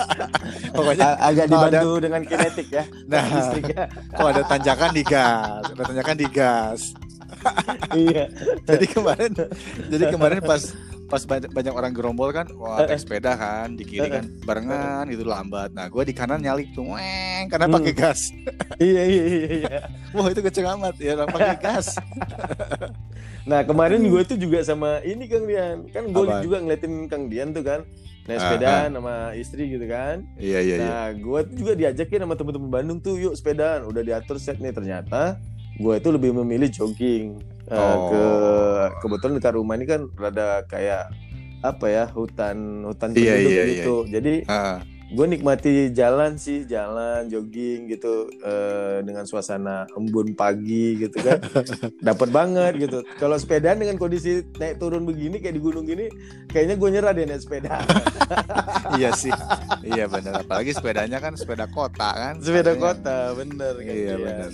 Pokoknya 0.76 1.18
A- 1.18 1.34
agak 1.34 1.50
Oh, 1.50 1.58
ada- 1.58 1.82
dibantu 1.82 1.90
dengan 1.98 2.22
kinetik 2.22 2.68
ya. 2.70 2.84
Nah. 3.10 3.26
listrik 3.26 3.64
ya. 3.68 3.84
kalau 4.08 4.28
ada 4.30 4.42
tanjakan 4.44 4.90
digas, 4.92 5.62
ada 5.66 5.82
tanjakan 5.82 6.16
digas. 6.16 6.80
iya. 7.92 8.30
Jadi 8.62 8.86
kemarin 8.86 9.34
jadi 9.90 10.04
kemarin 10.08 10.38
pas 10.40 10.62
pas 11.12 11.22
banyak, 11.22 11.52
banyak 11.52 11.74
orang 11.76 11.92
gerombol 11.92 12.32
kan, 12.32 12.48
wah 12.56 12.80
naik 12.80 12.96
sepeda 12.96 13.36
kan, 13.36 13.76
di 13.76 13.84
kiri 13.84 14.08
kan 14.08 14.24
barengan 14.42 15.04
gitu 15.12 15.28
lambat. 15.28 15.68
Nah, 15.70 15.92
gua 15.92 16.08
di 16.08 16.16
kanan 16.16 16.40
nyalip 16.40 16.72
tuh, 16.72 16.88
weng, 16.88 17.52
karena 17.52 17.68
Hmm. 17.68 17.76
pakai 17.76 17.92
gas. 17.92 18.20
Iya 18.80 19.02
iya 19.04 19.24
iya 19.28 19.48
iya. 19.52 19.76
Wah, 20.16 20.32
itu 20.32 20.40
kenceng 20.40 20.72
amat 20.74 20.96
ya, 20.96 21.12
pakai 21.28 21.56
gas. 21.60 21.92
Nah 23.42 23.66
kemarin 23.66 24.06
gue 24.06 24.22
tuh 24.22 24.38
juga 24.38 24.62
sama 24.62 25.02
ini 25.02 25.26
Kang 25.26 25.50
Dian 25.50 25.90
Kan 25.90 26.14
gue 26.14 26.26
juga 26.46 26.62
ngeliatin 26.62 27.10
Kang 27.10 27.26
Dian 27.26 27.50
tuh 27.50 27.66
kan 27.66 27.82
Naik 28.30 28.38
Ah, 28.38 28.42
sepedaan 28.46 28.88
sama 28.94 29.14
istri 29.34 29.66
gitu 29.66 29.82
kan 29.90 30.22
Iya 30.38 30.62
iya 30.62 30.74
iya. 30.78 30.86
Nah 30.86 31.06
gue 31.10 31.40
tuh 31.50 31.54
juga 31.58 31.72
diajakin 31.74 32.22
sama 32.22 32.38
temen-temen 32.38 32.70
Bandung 32.70 32.98
tuh 33.02 33.18
Yuk 33.18 33.34
sepedaan 33.34 33.82
Udah 33.82 34.06
diatur 34.06 34.38
set 34.38 34.62
nih 34.62 34.70
ternyata 34.70 35.42
Gue 35.74 35.98
itu 35.98 36.14
lebih 36.14 36.30
memilih 36.38 36.70
jogging 36.70 37.42
Eh, 37.64 37.74
Oh. 37.74 38.08
ke 38.08 38.24
Kebetulan 39.00 39.34
dekat 39.36 39.54
rumah 39.54 39.74
ini 39.74 39.84
kan 39.84 40.10
Rada 40.12 40.62
kayak 40.64 41.10
apa 41.60 41.86
ya 41.86 42.04
hutan 42.08 42.56
hutan 42.84 43.10
Iya, 43.12 43.34
penduduk 43.34 43.38
iya, 43.48 43.62
iya. 43.62 43.72
gitu. 43.76 43.96
Jadi 44.04 44.34
Ah, 44.44 44.82
gue 45.08 45.26
nikmati 45.28 45.70
jalan 45.90 46.34
sih, 46.34 46.64
jalan 46.64 47.28
jogging 47.28 47.86
gitu 47.86 48.12
eh, 48.40 48.98
dengan 49.00 49.22
suasana 49.22 49.86
embun 49.92 50.32
pagi 50.32 50.98
gitu 50.98 51.14
kan. 51.18 51.38
Dapat 52.04 52.28
banget 52.30 52.72
gitu. 52.80 52.98
Kalau 53.14 53.36
sepedaan 53.36 53.78
dengan 53.78 53.94
kondisi 53.94 54.42
naik 54.56 54.78
turun 54.78 55.04
begini 55.04 55.38
kayak 55.38 55.54
di 55.54 55.62
gunung 55.62 55.84
gini, 55.84 56.10
kayaknya 56.46 56.74
gue 56.74 56.88
nyerah 56.90 57.12
deh 57.12 57.24
naik 57.24 57.40
sepeda. 57.40 57.78
iya 58.98 59.10
sih. 59.12 59.30
Iya 59.84 60.06
benar. 60.06 60.42
Apalagi 60.42 60.70
sepedanya 60.72 61.18
kan 61.18 61.34
sepeda 61.34 61.66
kota 61.66 62.10
kan. 62.12 62.34
sepeda 62.38 62.74
kota, 62.74 63.34
bener 63.34 63.74
kan 63.76 63.90
Iya 63.92 64.14
dia. 64.14 64.16
benar. 64.16 64.50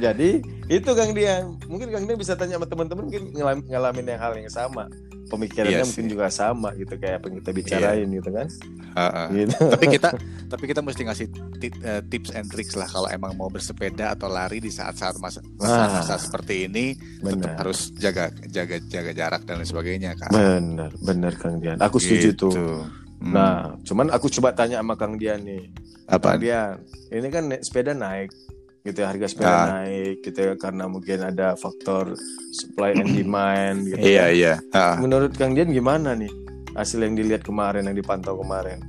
Jadi 0.00 0.40
itu 0.66 0.90
Kang 0.90 1.12
Dian, 1.12 1.60
mungkin 1.66 1.88
Kang 1.88 2.04
Dian 2.04 2.16
bisa 2.16 2.32
tanya 2.32 2.56
sama 2.56 2.64
teman-teman 2.64 3.04
mungkin 3.04 3.30
ngelam- 3.30 3.66
ngalamin 3.66 4.06
yang 4.08 4.18
hal 4.18 4.32
yang 4.34 4.48
sama. 4.48 4.88
Pemikirannya 5.28 5.78
Iya 5.78 5.86
mungkin 5.86 6.10
juga 6.10 6.26
sama 6.26 6.74
gitu 6.74 6.90
kayak 6.96 7.22
apa 7.22 7.30
yang 7.30 7.36
kita 7.38 7.50
bicarain 7.52 8.08
gitu 8.10 8.30
kan. 8.30 8.46
Ah, 8.90 9.06
ah. 9.06 9.26
Gitu. 9.30 9.54
tapi 9.70 9.86
kita 9.88 10.08
tapi 10.50 10.64
kita 10.66 10.82
mesti 10.82 11.02
ngasih 11.06 11.26
eh, 11.62 12.02
tips 12.02 12.34
and 12.34 12.50
tricks 12.50 12.74
lah 12.74 12.84
kalau 12.84 13.06
emang 13.06 13.38
mau 13.38 13.46
bersepeda 13.46 14.10
atau 14.10 14.26
lari 14.26 14.58
di 14.58 14.66
saat-saat 14.68 15.14
masa 15.16 15.38
Ah. 15.60 16.02
masa 16.02 16.18
seperti 16.18 16.66
ini 16.66 16.98
tetap 17.22 17.22
Benar. 17.46 17.54
harus 17.62 17.94
jaga 17.94 18.26
jaga 18.44 18.82
jaga 18.82 19.10
jarak 19.12 19.42
dan 19.44 19.54
lain 19.56 19.68
sebagainya 19.68 20.18
kan. 20.18 20.30
Benar, 20.30 20.90
benar 20.98 21.32
Kang 21.36 21.62
Dian. 21.62 21.78
Aku 21.78 22.02
setuju 22.02 22.34
Gitu. 22.34 22.50
tuh. 22.50 22.82
Hmm. 23.20 23.30
Nah, 23.30 23.54
cuman 23.84 24.10
aku 24.10 24.26
coba 24.32 24.50
tanya 24.50 24.82
sama 24.82 24.96
Kang 24.96 25.14
Dian 25.14 25.38
nih. 25.40 25.70
apa? 26.08 26.34
Kang 26.34 26.42
Dian, 26.42 26.74
ini 27.08 27.28
kan 27.28 27.44
sepeda 27.60 27.92
naik 27.92 28.34
gitu 28.82 28.98
ya, 28.98 29.06
harga 29.06 29.26
sepeda 29.26 29.48
Ah. 29.50 29.66
naik 29.78 30.20
gitu 30.20 30.40
ya 30.42 30.54
karena 30.54 30.84
mungkin 30.84 31.20
ada 31.20 31.52
faktor 31.54 32.16
supply 32.50 32.94
and 32.94 33.12
demand 33.12 33.84
gitu. 33.86 34.00
Iya 34.00 34.24
kan. 34.24 34.32
iya. 34.32 34.54
Ah, 34.72 34.94
Menurut 34.96 35.32
Kang 35.32 35.52
Dian 35.52 35.68
gimana 35.68 36.12
nih 36.12 36.32
hasil 36.72 36.98
yang 36.98 37.12
dilihat 37.12 37.42
kemarin 37.42 37.84
yang 37.84 37.94
dipantau 37.94 38.36
kemarin? 38.36 38.80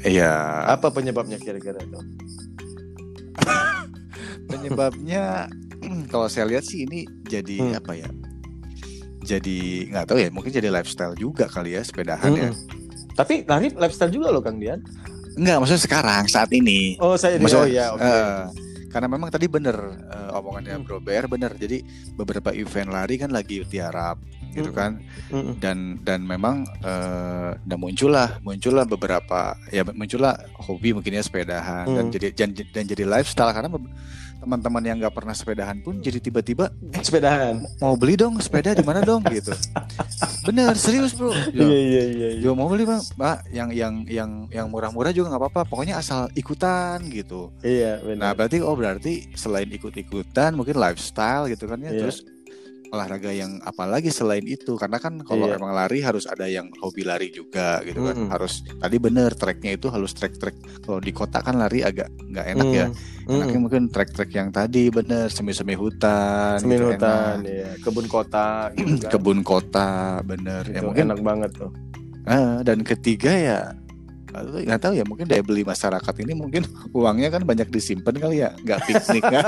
iya. 0.00 0.62
Apa 0.64 0.88
penyebabnya 0.88 1.36
kira-kira 1.36 1.82
tuh? 1.82 2.04
Penyebabnya 4.46 5.50
kalau 6.12 6.26
saya 6.26 6.46
lihat 6.46 6.62
sih 6.62 6.84
ini 6.84 7.02
jadi 7.22 7.56
Hmm. 7.62 7.74
apa 7.76 7.92
ya? 7.94 8.08
Jadi 9.20 9.90
nggak 9.90 10.06
tahu 10.06 10.18
ya, 10.18 10.30
mungkin 10.30 10.50
jadi 10.50 10.70
lifestyle 10.70 11.18
juga 11.18 11.44
kali 11.46 11.74
ya 11.74 11.82
sepedahan 11.82 12.30
ya. 12.30 12.46
Mm-mm. 12.46 12.54
Tapi 13.12 13.42
lari 13.42 13.74
lifestyle 13.74 14.12
juga 14.12 14.30
loh 14.30 14.38
Kang 14.38 14.62
Dian. 14.62 14.78
Enggak, 15.34 15.56
maksudnya 15.58 15.82
sekarang 15.82 16.22
saat 16.26 16.46
ini. 16.48 16.94
Oh 16.96 17.18
saya 17.18 17.34
Maksudnya, 17.36 17.60
oh 17.60 17.66
ya 17.66 17.86
oke. 17.90 18.06
eh, 18.06 18.42
karena 18.96 19.12
memang 19.12 19.28
tadi 19.28 19.44
bener 19.44 19.76
eh, 20.08 20.30
omongannya 20.32 20.80
Hmm. 20.80 20.84
Bro 20.88 21.04
Bear 21.04 21.28
bener. 21.28 21.52
Jadi 21.52 21.84
beberapa 22.16 22.48
event 22.56 22.88
lari 22.88 23.20
kan 23.20 23.28
lagi 23.28 23.60
tiarap 23.68 24.16
gitu 24.56 24.70
kan. 24.70 24.98
Dan 25.56 26.00
dan 26.00 26.20
memang 26.22 26.64
eh, 26.80 27.50
dan 27.58 27.76
muncullah 27.76 28.40
muncullah 28.40 28.82
beberapa 28.82 29.52
ya 29.68 29.84
muncullah 29.84 30.32
hobi 30.58 30.90
mungkin 30.90 31.12
ya 31.12 31.22
sepedahan 31.22 31.84
dan 31.86 32.04
Hmm. 32.04 32.12
jadi 32.12 32.26
dan, 32.32 32.48
dan 32.72 32.84
jadi 32.84 33.04
lifestyle 33.04 33.50
karena 33.50 33.68
teman-teman 34.36 34.82
yang 34.84 34.96
nggak 34.96 35.10
pernah 35.12 35.32
sepedahan 35.32 35.80
pun 35.80 35.96
jadi 35.96 36.20
tiba-tiba 36.20 36.68
Sepedahan. 37.00 37.56
mau 37.78 37.96
beli 37.96 38.14
dong 38.14 38.36
sepeda 38.36 38.72
di 38.72 38.84
mana 38.84 39.00
dong 39.00 39.24
gitu. 39.26 39.50
Bener 40.44 40.76
serius 40.76 41.12
bro. 41.12 41.32
Iya 41.50 41.56
Yo, 41.56 41.66
iya 41.66 41.80
iya. 42.04 42.04
iya. 42.04 42.28
yo 42.38 42.52
mau 42.52 42.68
beli 42.68 42.84
bang, 42.84 43.00
Mbak, 43.16 43.36
yang 43.50 43.68
yang 43.72 43.94
yang 44.06 44.30
yang 44.48 44.66
murah-murah 44.68 45.10
juga 45.10 45.32
nggak 45.32 45.42
apa-apa. 45.42 45.60
Pokoknya 45.64 45.98
asal 45.98 46.28
ikutan 46.32 47.00
gitu. 47.08 47.48
Iya 47.60 47.98
Nah 48.14 48.30
benar. 48.30 48.32
berarti 48.36 48.56
oh 48.60 48.76
berarti 48.76 49.12
selain 49.32 49.66
ikut-ikutan 49.66 50.52
mungkin 50.52 50.76
lifestyle 50.76 51.48
gitu 51.48 51.64
kan 51.64 51.80
ya 51.80 51.90
Iya. 51.90 52.00
terus 52.04 52.20
olahraga 52.88 53.28
yang 53.28 53.58
apalagi 53.60 54.08
selain 54.08 54.42
itu 54.42 54.74
karena 54.74 54.96
kan 54.96 55.18
kalau 55.20 55.46
Iya. 55.46 55.56
emang 55.56 55.72
lari 55.72 55.98
harus 55.98 56.24
ada 56.24 56.44
yang 56.44 56.70
hobi 56.76 57.02
lari 57.02 57.28
juga 57.28 57.82
gitu 57.82 58.00
kan 58.00 58.16
Mm-mm. 58.16 58.30
harus 58.30 58.52
tadi 58.62 58.96
bener 58.96 59.32
treknya 59.32 59.74
itu 59.74 59.86
harus 59.86 60.10
trek-trek 60.10 60.54
kalau 60.80 60.98
di 60.98 61.10
kota 61.10 61.38
kan 61.38 61.56
lari 61.56 61.80
agak 61.80 62.06
nggak 62.24 62.46
enak 62.48 62.68
ya 62.68 62.86
Mm. 63.22 63.32
enaknya 63.32 63.52
Mm. 63.52 63.62
mungkin 63.62 63.82
trek-trek 63.88 64.30
yang 64.30 64.48
tadi 64.48 64.86
bener 64.88 65.26
semi-semi 65.28 65.74
hutan 65.74 66.56
Semin 66.56 66.78
gitu, 66.78 66.86
hutan, 66.90 67.36
enak. 67.38 67.50
ya. 67.50 67.70
kebun 67.80 68.06
kota, 68.06 68.48
gitu 68.72 68.86
kan. 69.02 69.10
kebun 69.10 69.40
kota 69.42 69.90
bener 70.22 70.62
ya 70.64 70.78
Itu 70.78 70.86
mungkin 70.86 71.04
enak 71.08 71.20
banget 71.20 71.50
tuh. 71.52 71.70
Ah, 72.22 72.58
dan 72.60 72.82
ketiga 72.82 73.30
ya 73.30 73.60
nggak 74.36 74.78
tahu 74.78 74.92
ya 74.92 75.00
mungkin 75.02 75.24
daya 75.24 75.40
beli 75.40 75.64
masyarakat 75.64 76.14
ini 76.20 76.36
mungkin 76.36 76.60
uangnya 76.92 77.30
kan 77.30 77.40
banyak 77.40 77.66
disimpan 77.66 78.12
kali 78.14 78.44
ya 78.44 78.52
nggak 78.58 78.80
piknik 78.84 79.24
kan 79.24 79.44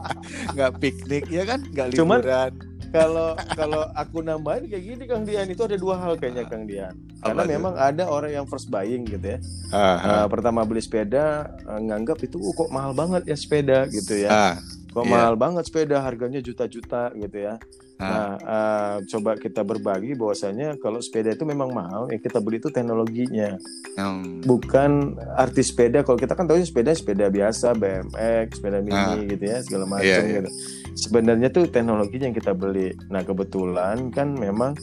nggak 0.56 0.72
piknik 0.78 1.24
ya 1.28 1.42
kan 1.44 1.60
nggak 1.62 1.86
Cuman- 1.92 2.22
liburan 2.22 2.52
Kalau 2.92 3.28
kalau 3.56 3.88
aku 3.96 4.20
nambahin 4.20 4.68
kayak 4.68 4.84
gini 4.84 5.04
Kang 5.08 5.24
Dian 5.24 5.48
itu 5.48 5.64
ada 5.64 5.80
dua 5.80 5.96
hal 5.96 6.20
kayaknya 6.20 6.44
Kang 6.44 6.68
Dian. 6.68 6.92
Karena 7.24 7.40
Apa 7.40 7.48
memang 7.48 7.74
ada 7.74 8.04
orang 8.06 8.30
yang 8.36 8.44
first 8.44 8.68
buying 8.68 9.08
gitu 9.08 9.24
ya. 9.24 9.38
Nah, 9.72 10.28
pertama 10.28 10.60
beli 10.68 10.84
sepeda 10.84 11.48
eh, 11.56 11.80
nganggap 11.80 12.20
itu 12.20 12.36
"Oh, 12.36 12.52
kok 12.52 12.68
mahal 12.68 12.92
banget 12.92 13.24
ya 13.24 13.36
sepeda 13.36 13.88
gitu 13.88 14.12
ya. 14.12 14.28
ah, 14.28 14.54
Kok 14.92 15.08
iya. 15.08 15.10
mahal 15.10 15.34
banget 15.40 15.64
sepeda 15.64 16.04
harganya 16.04 16.44
juta-juta 16.44 17.08
gitu 17.16 17.38
ya. 17.40 17.56
ah, 17.96 18.04
Nah, 18.04 18.30
eh, 18.36 18.96
coba 19.08 19.40
kita 19.40 19.64
berbagi 19.64 20.12
bahwasanya 20.12 20.76
kalau 20.76 21.00
sepeda 21.00 21.32
itu 21.32 21.48
memang 21.48 21.72
mahal, 21.72 22.12
yang 22.12 22.20
kita 22.20 22.42
beli 22.42 22.60
itu 22.60 22.68
teknologinya, 22.68 23.56
hmm, 23.96 24.44
bukan 24.44 25.16
arti 25.32 25.62
sepeda. 25.64 26.04
Kalau 26.04 26.18
kita 26.20 26.36
kan 26.36 26.44
tahu 26.44 26.60
sepeda 26.60 26.92
sepeda 26.92 27.32
biasa, 27.32 27.72
BMX, 27.72 28.60
sepeda 28.60 28.78
mini 28.84 28.92
Ah. 28.92 29.16
gitu 29.16 29.44
ya, 29.48 29.58
segala 29.64 29.84
macam 29.88 30.04
Iya, 30.04 30.18
iya. 30.18 30.34
gitu. 30.44 30.50
Sebenarnya 30.92 31.48
tuh 31.48 31.64
teknologinya 31.72 32.26
yang 32.28 32.36
kita 32.36 32.52
beli. 32.52 32.92
Nah, 33.08 33.24
kebetulan 33.24 34.12
kan 34.12 34.36
memang 34.36 34.76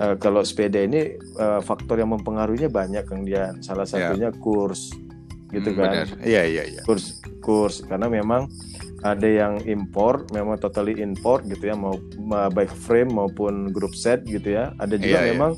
eh, 0.00 0.16
kalau 0.18 0.42
sepeda 0.42 0.80
ini 0.82 1.14
eh, 1.14 1.60
faktor 1.62 2.00
yang 2.00 2.10
mempengaruhinya 2.10 2.66
banyak 2.66 3.04
Kang 3.06 3.22
Dian. 3.22 3.60
Salah 3.62 3.86
Iya. 3.86 4.10
satunya 4.10 4.30
kurs 4.34 4.90
gitu 5.52 5.68
hmm, 5.68 5.78
kan 5.78 5.92
iya 6.24 6.48
iya 6.48 6.64
iya 6.64 6.80
kurs 6.88 7.20
kurs 7.44 7.84
karena 7.84 8.08
memang 8.08 8.48
ada 9.02 9.26
yang 9.26 9.58
impor 9.64 10.22
memang 10.30 10.56
totally 10.56 10.94
import 10.96 11.42
gitu 11.44 11.64
ya 11.64 11.74
mau 11.74 11.94
ma- 12.16 12.46
baik 12.48 12.70
frame 12.72 13.10
maupun 13.10 13.68
grup 13.68 13.92
set 13.92 14.22
gitu 14.24 14.52
ya 14.52 14.70
ada 14.76 14.94
juga 14.94 15.18
Iya, 15.18 15.22
iya. 15.24 15.32
memang 15.32 15.52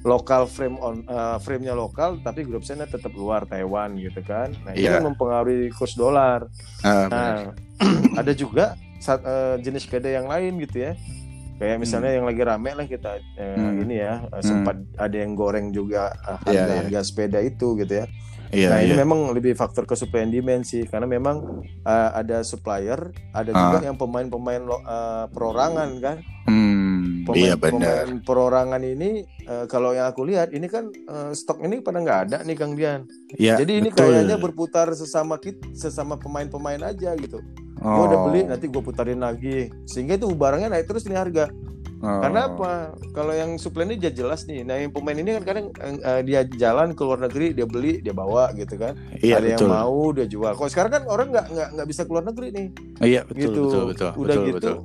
lokal 0.00 0.46
frame 0.46 0.78
on 0.78 1.02
eh, 1.04 1.36
frame-nya 1.38 1.74
lokal 1.74 2.18
tapi 2.18 2.42
grup 2.42 2.62
setnya 2.62 2.86
tetap 2.86 3.10
luar 3.12 3.44
Taiwan 3.44 3.94
gitu 3.96 4.18
kan 4.20 4.50
nah 4.62 4.72
itu 4.72 4.84
Iya. 4.84 4.98
kan 4.98 5.06
mempengaruhi 5.06 5.70
kurs 5.70 5.94
dolar 5.94 6.46
benar. 6.80 7.08
nah 7.08 7.34
ada 8.20 8.32
juga 8.32 8.74
saat, 8.98 9.22
eh, 9.22 9.56
jenis 9.60 9.84
sepeda 9.84 10.08
yang 10.08 10.26
lain 10.26 10.58
gitu 10.58 10.82
ya 10.82 10.92
kayak 11.56 11.76
misalnya 11.76 12.10
yang 12.12 12.22
lagi 12.22 12.38
rame 12.40 12.70
lah 12.72 12.86
kita 12.86 13.18
eh, 13.34 13.54
Hmm. 13.54 13.78
ini 13.80 13.94
ya 13.96 14.22
Hmm. 14.24 14.38
sempat 14.40 14.76
ada 14.94 15.16
yang 15.16 15.34
goreng 15.34 15.70
juga 15.70 16.10
eh, 16.16 16.38
Iya, 16.48 16.62
harga 16.62 16.62
iya. 16.64 16.78
harga 16.80 17.00
sepeda 17.04 17.38
itu 17.40 17.74
gitu 17.76 17.94
ya 17.96 18.06
iya 18.50 18.68
nah 18.72 18.78
iya 18.80 18.92
ini 18.92 18.94
memang 18.96 19.32
lebih 19.32 19.52
faktor 19.52 19.84
ke 19.84 19.92
supply 19.92 20.24
and 20.24 20.32
demand 20.32 20.64
sih 20.64 20.88
karena 20.88 21.04
memang 21.04 21.64
uh, 21.84 22.10
ada 22.16 22.40
supplier, 22.40 23.12
ada 23.32 23.50
Ah. 23.52 23.60
juga 23.74 23.78
yang 23.84 23.96
pemain-pemain 23.96 24.62
uh, 24.64 25.26
perorangan 25.28 25.90
kan. 26.00 26.16
hmm, 26.48 27.28
Pemain, 27.28 27.36
iya 27.44 27.54
benar 27.60 28.08
pemain 28.08 28.10
perorangan 28.24 28.80
ini 28.80 29.20
uh, 29.44 29.68
kalau 29.68 29.92
yang 29.92 30.08
aku 30.08 30.24
lihat 30.24 30.48
ini 30.50 30.64
kan 30.64 30.88
uh, 31.06 31.28
stok 31.36 31.60
ini 31.60 31.84
pada 31.84 32.00
nggak 32.00 32.20
ada 32.30 32.36
nih 32.40 32.56
Kang 32.56 32.72
Dian. 32.72 33.04
ya 33.36 33.60
Jadi 33.60 33.84
ini 33.84 33.88
betul. 33.92 34.16
kayaknya 34.16 34.36
berputar 34.40 34.88
sesama 34.96 35.36
kit, 35.36 35.60
sesama 35.76 36.16
pemain-pemain 36.16 36.80
aja 36.80 37.12
gitu. 37.20 37.44
Gue 37.78 37.94
oh. 37.94 38.08
udah 38.10 38.18
beli 38.26 38.42
nanti 38.42 38.66
gue 38.66 38.82
putarin 38.82 39.20
lagi 39.20 39.68
sehingga 39.84 40.16
itu 40.16 40.26
barangnya 40.32 40.72
naik 40.72 40.88
terus 40.88 41.04
nih 41.04 41.20
harga. 41.20 41.52
Oh. 41.98 42.22
Karena 42.22 42.46
apa? 42.46 42.94
Kalau 43.10 43.34
yang 43.34 43.58
supply 43.58 43.82
ini 43.82 43.98
dia 43.98 44.14
jelas 44.14 44.46
nih. 44.46 44.62
Nah 44.62 44.78
yang 44.78 44.94
pemain 44.94 45.18
ini 45.18 45.34
kan 45.34 45.42
kadang 45.42 45.66
uh, 45.82 46.22
dia 46.22 46.46
jalan 46.46 46.94
ke 46.94 47.02
luar 47.02 47.18
negeri 47.26 47.50
dia 47.50 47.66
beli 47.66 47.98
dia 47.98 48.14
bawa 48.14 48.54
gitu 48.54 48.78
kan. 48.78 48.94
iya 49.18 49.42
ada 49.42 49.50
betul 49.50 49.66
yang 49.66 49.74
mau 49.74 50.02
dia 50.14 50.26
jual. 50.30 50.52
Kalau 50.54 50.70
sekarang 50.70 50.92
kan 50.94 51.02
orang 51.10 51.34
nggak 51.34 51.46
nggak 51.50 51.68
nggak 51.74 51.88
bisa 51.90 52.02
keluar 52.06 52.22
negeri 52.22 52.46
nih, 52.54 52.66
iya 53.02 53.20
betul 53.26 53.42
gitu. 53.42 53.62
betul 53.66 53.82
betul 53.90 54.10
Udah 54.14 54.34
betul, 54.38 54.46
gitu 54.46 54.54
betul. 54.54 54.76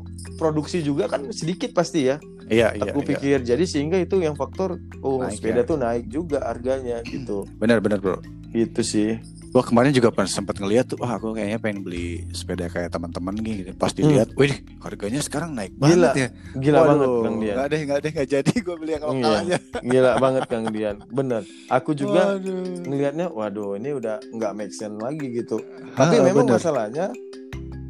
produksi 0.42 0.78
juga 0.82 1.06
kan 1.06 1.22
sedikit 1.30 1.70
pasti 1.78 2.10
ya. 2.10 2.18
iya 2.50 2.74
iya 2.76 2.92
Aku 2.92 3.06
iya. 3.06 3.10
pikir 3.14 3.38
jadi 3.46 3.64
sehingga 3.64 3.96
itu 4.02 4.18
yang 4.20 4.34
faktor 4.36 4.82
oh 5.00 5.22
Naik 5.24 5.38
sepeda 5.40 5.62
ya. 5.64 5.70
tuh 5.70 5.78
naik 5.80 6.06
juga 6.12 6.44
harganya 6.44 7.00
gitu. 7.08 7.46
benar 7.62 7.78
benar 7.80 8.02
bro 8.02 8.18
Itu 8.52 8.82
sih. 8.82 9.22
Gua 9.54 9.62
kemarin 9.62 9.94
juga 9.94 10.10
sempat 10.26 10.58
ngeliat 10.58 10.90
tuh, 10.90 10.98
wah 10.98 11.14
aku 11.14 11.32
kayaknya 11.32 11.62
pengen 11.62 11.86
beli 11.86 12.26
sepeda 12.34 12.66
kayak 12.66 12.90
teman-teman 12.90 13.38
gitu. 13.38 13.70
Pas 13.78 13.94
Hmm. 13.94 14.02
dilihat, 14.02 14.34
wih 14.34 14.50
harganya 14.82 15.22
sekarang 15.22 15.54
naik 15.54 15.78
Gila. 15.78 16.10
banget 16.10 16.10
ya. 16.18 16.28
Gila 16.58 16.74
Waduh, 16.76 16.90
banget 16.90 17.08
Kang 17.14 17.38
Dian. 17.38 17.54
Nggak 17.54 17.64
ada, 17.64 17.76
nggak 17.78 17.98
ada, 17.98 18.08
nggak 18.10 18.30
jadi 18.34 18.54
gue 18.58 18.76
beli 18.76 18.92
yang 18.92 19.04
Iya. 19.06 19.30
aja. 19.38 19.58
Gila 19.80 20.12
banget 20.18 20.44
Kang 20.50 20.66
Dian. 20.68 20.96
Bener. 21.08 21.42
Aku 21.70 21.92
juga 21.94 22.22
Waduh. 22.34 22.66
ngelihatnya 22.82 23.28
waduh 23.30 23.78
ini 23.78 23.90
udah 23.94 24.16
nggak 24.28 24.52
make 24.54 24.74
sense 24.74 24.98
lagi 24.98 25.26
gitu. 25.32 25.62
Ah, 25.94 26.10
Tapi 26.10 26.16
memang 26.20 26.50
bener. 26.50 26.58
masalahnya 26.58 27.06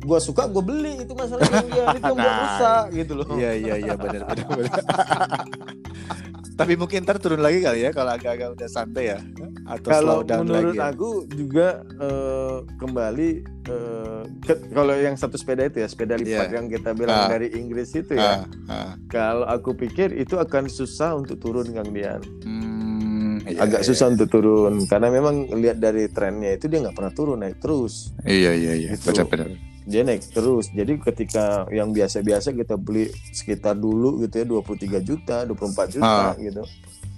gua 0.03 0.19
suka 0.19 0.43
gue 0.45 0.59
beli 0.59 0.99
itu 0.99 1.15
masalahnya 1.15 1.63
Dian 1.63 1.95
itu 1.95 2.03
yang 2.03 2.19
Nah. 2.27 2.37
rusak 2.43 2.83
gitu 2.93 3.13
loh. 3.15 3.27
Iya 3.33 3.51
iya 3.55 3.73
iya 3.79 3.93
benar 3.95 4.21
benar 4.27 4.45
benar. 4.51 4.67
Tapi 6.53 6.73
mungkin 6.73 7.01
ntar 7.01 7.17
turun 7.17 7.39
lagi 7.39 7.59
kali 7.59 7.81
ya 7.81 7.89
kalau 7.89 8.11
agak-agak 8.11 8.53
udah 8.53 8.67
santai 8.67 9.05
ya. 9.07 9.19
Atau 9.65 9.89
kalau 9.89 10.19
slow 10.19 10.21
down 10.23 10.43
menurut 10.43 10.71
lagi. 10.71 10.77
ya. 10.77 10.85
aku 10.87 11.09
juga 11.29 11.67
eh, 11.95 12.57
kembali 12.75 13.29
eh, 13.65 14.21
ke- 14.39 14.63
kalau 14.69 14.93
yang 14.93 15.15
satu 15.15 15.33
sepeda 15.33 15.63
itu 15.63 15.77
ya 15.77 15.87
sepeda 15.87 16.13
lipat 16.15 16.29
Iya. 16.45 16.53
yang 16.53 16.67
kita 16.67 16.89
bilang 16.91 17.19
Ah. 17.21 17.29
dari 17.29 17.47
Inggris 17.51 17.89
itu 17.91 18.13
ya 18.13 18.43
Ah, 18.43 18.45
ah. 18.67 18.91
kalau 19.07 19.45
aku 19.45 19.73
pikir 19.73 20.13
itu 20.13 20.35
akan 20.35 20.67
susah 20.67 21.15
untuk 21.15 21.39
turun 21.39 21.65
Kang 21.69 21.89
Dian 21.89 22.21
Hmm, 22.43 23.39
Iya, 23.41 23.59
agak 23.61 23.81
iya. 23.81 23.87
susah 23.87 24.05
untuk 24.09 24.27
turun 24.29 24.83
karena 24.85 25.07
memang 25.09 25.35
lihat 25.53 25.77
dari 25.77 26.05
trennya 26.07 26.53
itu 26.53 26.67
dia 26.67 26.79
nggak 26.81 26.93
pernah 26.93 27.11
turun 27.11 27.39
naik 27.39 27.57
terus 27.57 28.11
Iya 28.21 28.51
iya 28.51 28.73
iya. 28.77 28.89
Gitu. 28.93 29.09
Benar-benar. 29.09 29.47
Dia 29.83 30.01
naik 30.01 30.23
terus 30.27 30.67
jadi 30.69 30.95
ketika 30.97 31.43
yang 31.69 31.89
biasa-biasa 31.89 32.51
kita 32.51 32.75
beli 32.75 33.07
sekitar 33.29 33.73
dulu 33.73 34.21
gitu 34.21 34.35
ya 34.35 34.45
23 34.45 34.63
juta 34.99 35.37
24 35.43 35.93
juta 35.93 36.07
Ah. 36.29 36.33
gitu 36.35 36.63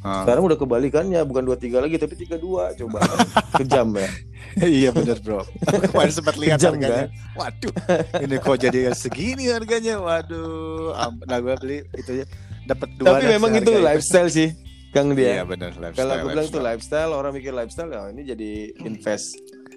Ah. 0.01 0.21
sekarang 0.21 0.45
udah 0.45 0.53
kebalikannya 0.55 1.17
bukan 1.23 1.43
23 1.47 1.81
lagi 1.81 1.97
tapi 1.97 2.13
32 2.15 2.37
coba 2.75 2.99
kejam 3.57 3.89
ya 3.91 4.09
iya 4.77 4.89
benar 4.89 5.17
bro. 5.17 5.41
Kemarin 5.89 6.13
sempat 6.13 6.37
lihat 6.37 6.55
Kejam, 6.55 6.77
harganya. 6.77 7.09
Waduh, 7.33 7.73
ini 8.21 8.35
kok 8.37 8.55
jadi 8.55 8.79
segini 8.93 9.49
harganya. 9.49 9.97
Waduh, 9.97 10.93
nah 11.25 11.37
gue 11.39 11.55
beli 11.57 11.77
itu 11.93 12.21
ya 12.21 12.25
dapat 12.63 12.87
dua. 12.95 13.05
tapi 13.11 13.25
memang 13.27 13.51
itu 13.53 13.71
lifestyle 13.75 14.29
sih 14.29 14.53
Kang 14.89 15.11
Iya 15.11 15.43
dia 15.43 15.43
benar 15.43 15.73
lifestyle. 15.73 15.97
kalau 15.97 16.13
aku 16.15 16.27
bilang 16.29 16.45
itu 16.45 16.55
lifestyle. 16.55 16.67
lifestyle 17.03 17.11
orang 17.11 17.31
mikir 17.33 17.51
lifestyle 17.51 17.89
ya 17.89 18.01
ini 18.07 18.21
jadi 18.23 18.51
invest 18.81 19.27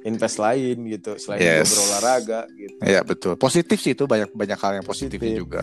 invest 0.08 0.36
lain 0.36 0.76
gitu 0.88 1.12
selain 1.16 1.38
Yes. 1.38 1.68
berolahraga 1.70 2.40
gitu 2.50 2.74
Iya 2.80 3.00
betul. 3.02 3.36
Positif 3.36 3.78
sih 3.78 3.92
itu 3.92 4.04
banyak 4.04 4.32
banyak 4.32 4.56
hal 4.56 4.72
yang 4.74 4.84
positifnya 4.84 5.28
Positif. 5.30 5.44
juga. 5.44 5.62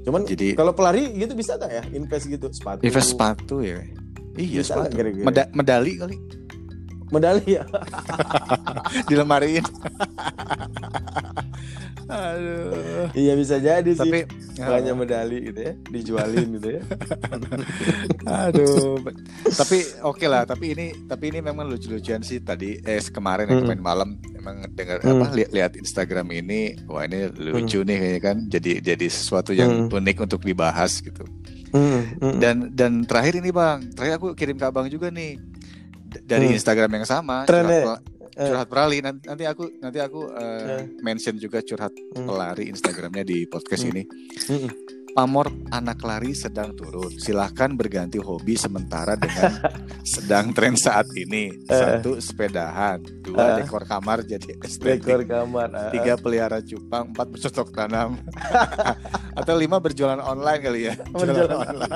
cuman 0.00 0.20
Jadi 0.24 0.48
kalau 0.52 0.72
pelari 0.72 1.14
gitu 1.14 1.32
bisa 1.32 1.54
nggak 1.54 1.70
ya 1.70 1.82
invest 1.92 2.26
gitu 2.26 2.46
sepatu 2.48 2.80
invest 2.82 3.08
sepatu 3.10 3.56
ya. 3.60 3.78
Iya 4.34 4.60
Bisa 4.60 4.74
sepatu. 4.74 4.94
kira-kira? 4.94 5.24
Meda- 5.24 5.50
medali 5.52 5.92
kali 5.94 6.16
medali 7.08 7.56
ya 7.56 7.64
dilemariin. 9.10 9.64
Aduh. 12.08 13.12
iya 13.12 13.36
bisa 13.36 13.60
jadi 13.60 13.84
sih 13.84 14.00
Tapi 14.00 14.24
banyak 14.56 14.94
medali 14.96 15.52
gitu 15.52 15.60
ya 15.60 15.72
dijualin 15.92 16.56
gitu 16.56 16.68
ya 16.72 16.82
Aduh. 18.48 18.96
tapi 19.44 19.84
oke 20.00 20.24
lah. 20.24 20.48
Tapi 20.48 20.72
ini 20.72 20.86
tapi 21.04 21.28
ini 21.28 21.44
memang 21.44 21.68
lucu-lucuan 21.68 22.24
sih 22.24 22.40
tadi. 22.40 22.80
Eh 22.80 23.04
kemarin 23.04 23.44
ya 23.44 23.54
Hmm. 23.54 23.62
kemarin 23.62 23.84
malam 23.84 24.08
emang 24.32 24.64
dengar 24.72 25.04
Hmm. 25.04 25.20
apa 25.20 25.36
lihat 25.36 25.50
lihat 25.52 25.72
Instagram 25.76 26.32
ini. 26.32 26.80
Wah 26.88 27.04
ini 27.04 27.28
lucu 27.28 27.84
nih 27.84 27.96
kayaknya 27.98 28.20
kan. 28.24 28.36
Jadi 28.48 28.70
jadi 28.80 29.06
sesuatu 29.06 29.52
yang 29.52 29.88
Hmm. 29.88 29.98
unik 30.00 30.16
untuk 30.24 30.40
dibahas 30.40 31.04
gitu. 31.04 31.28
Hmm, 31.68 32.16
hmm. 32.16 32.40
Dan 32.40 32.56
dan 32.72 32.92
terakhir 33.04 33.44
ini 33.44 33.52
bang, 33.52 33.84
terakhir 33.92 34.16
aku 34.16 34.32
kirim 34.32 34.56
ke 34.56 34.64
abang 34.64 34.88
juga 34.88 35.12
nih 35.12 35.36
dari 36.24 36.48
Hmm. 36.48 36.56
Instagram 36.56 36.90
yang 37.00 37.06
sama. 37.06 37.44
Trennya? 37.44 37.84
Curhat, 37.84 38.02
Eh. 38.34 38.46
curhat 38.48 38.68
perali. 38.70 38.98
Nanti, 39.02 39.26
nanti 39.26 39.44
aku 39.44 39.64
nanti 39.78 39.98
aku 39.98 40.20
eh, 40.32 40.62
Eh. 40.80 40.82
mention 41.02 41.36
juga 41.36 41.60
curhat 41.60 41.92
Hmm. 42.14 42.26
pelari 42.26 42.70
Instagramnya 42.70 43.24
di 43.24 43.44
podcast 43.44 43.84
Hmm. 43.84 43.90
ini. 43.92 44.02
Pamor 45.12 45.50
anak 45.72 45.98
lari 46.04 46.36
sedang 46.36 46.76
turun. 46.76 47.10
Silahkan 47.10 47.72
berganti 47.74 48.20
hobi 48.20 48.54
sementara 48.54 49.16
dengan 49.16 49.50
sedang 50.06 50.52
tren 50.52 50.76
saat 50.78 51.08
ini. 51.16 51.64
Satu 51.66 52.20
sepedahan, 52.20 53.02
dua 53.24 53.56
Eh. 53.58 53.64
dekor 53.64 53.88
kamar 53.88 54.20
jadi 54.22 54.54
estetik, 54.60 55.02
dekor 55.02 55.22
kamar 55.24 55.68
ah. 55.72 55.90
tiga 55.90 56.14
pelihara 56.20 56.60
cupang, 56.60 57.10
empat 57.10 57.26
bercocok 57.32 57.68
tanam, 57.72 58.20
atau 59.40 59.54
lima 59.56 59.80
berjualan 59.80 60.20
online 60.20 60.60
kali 60.60 60.80
ya. 60.86 60.94
Jualan 61.16 61.34
Berjualan 61.34 61.58
online. 61.64 61.92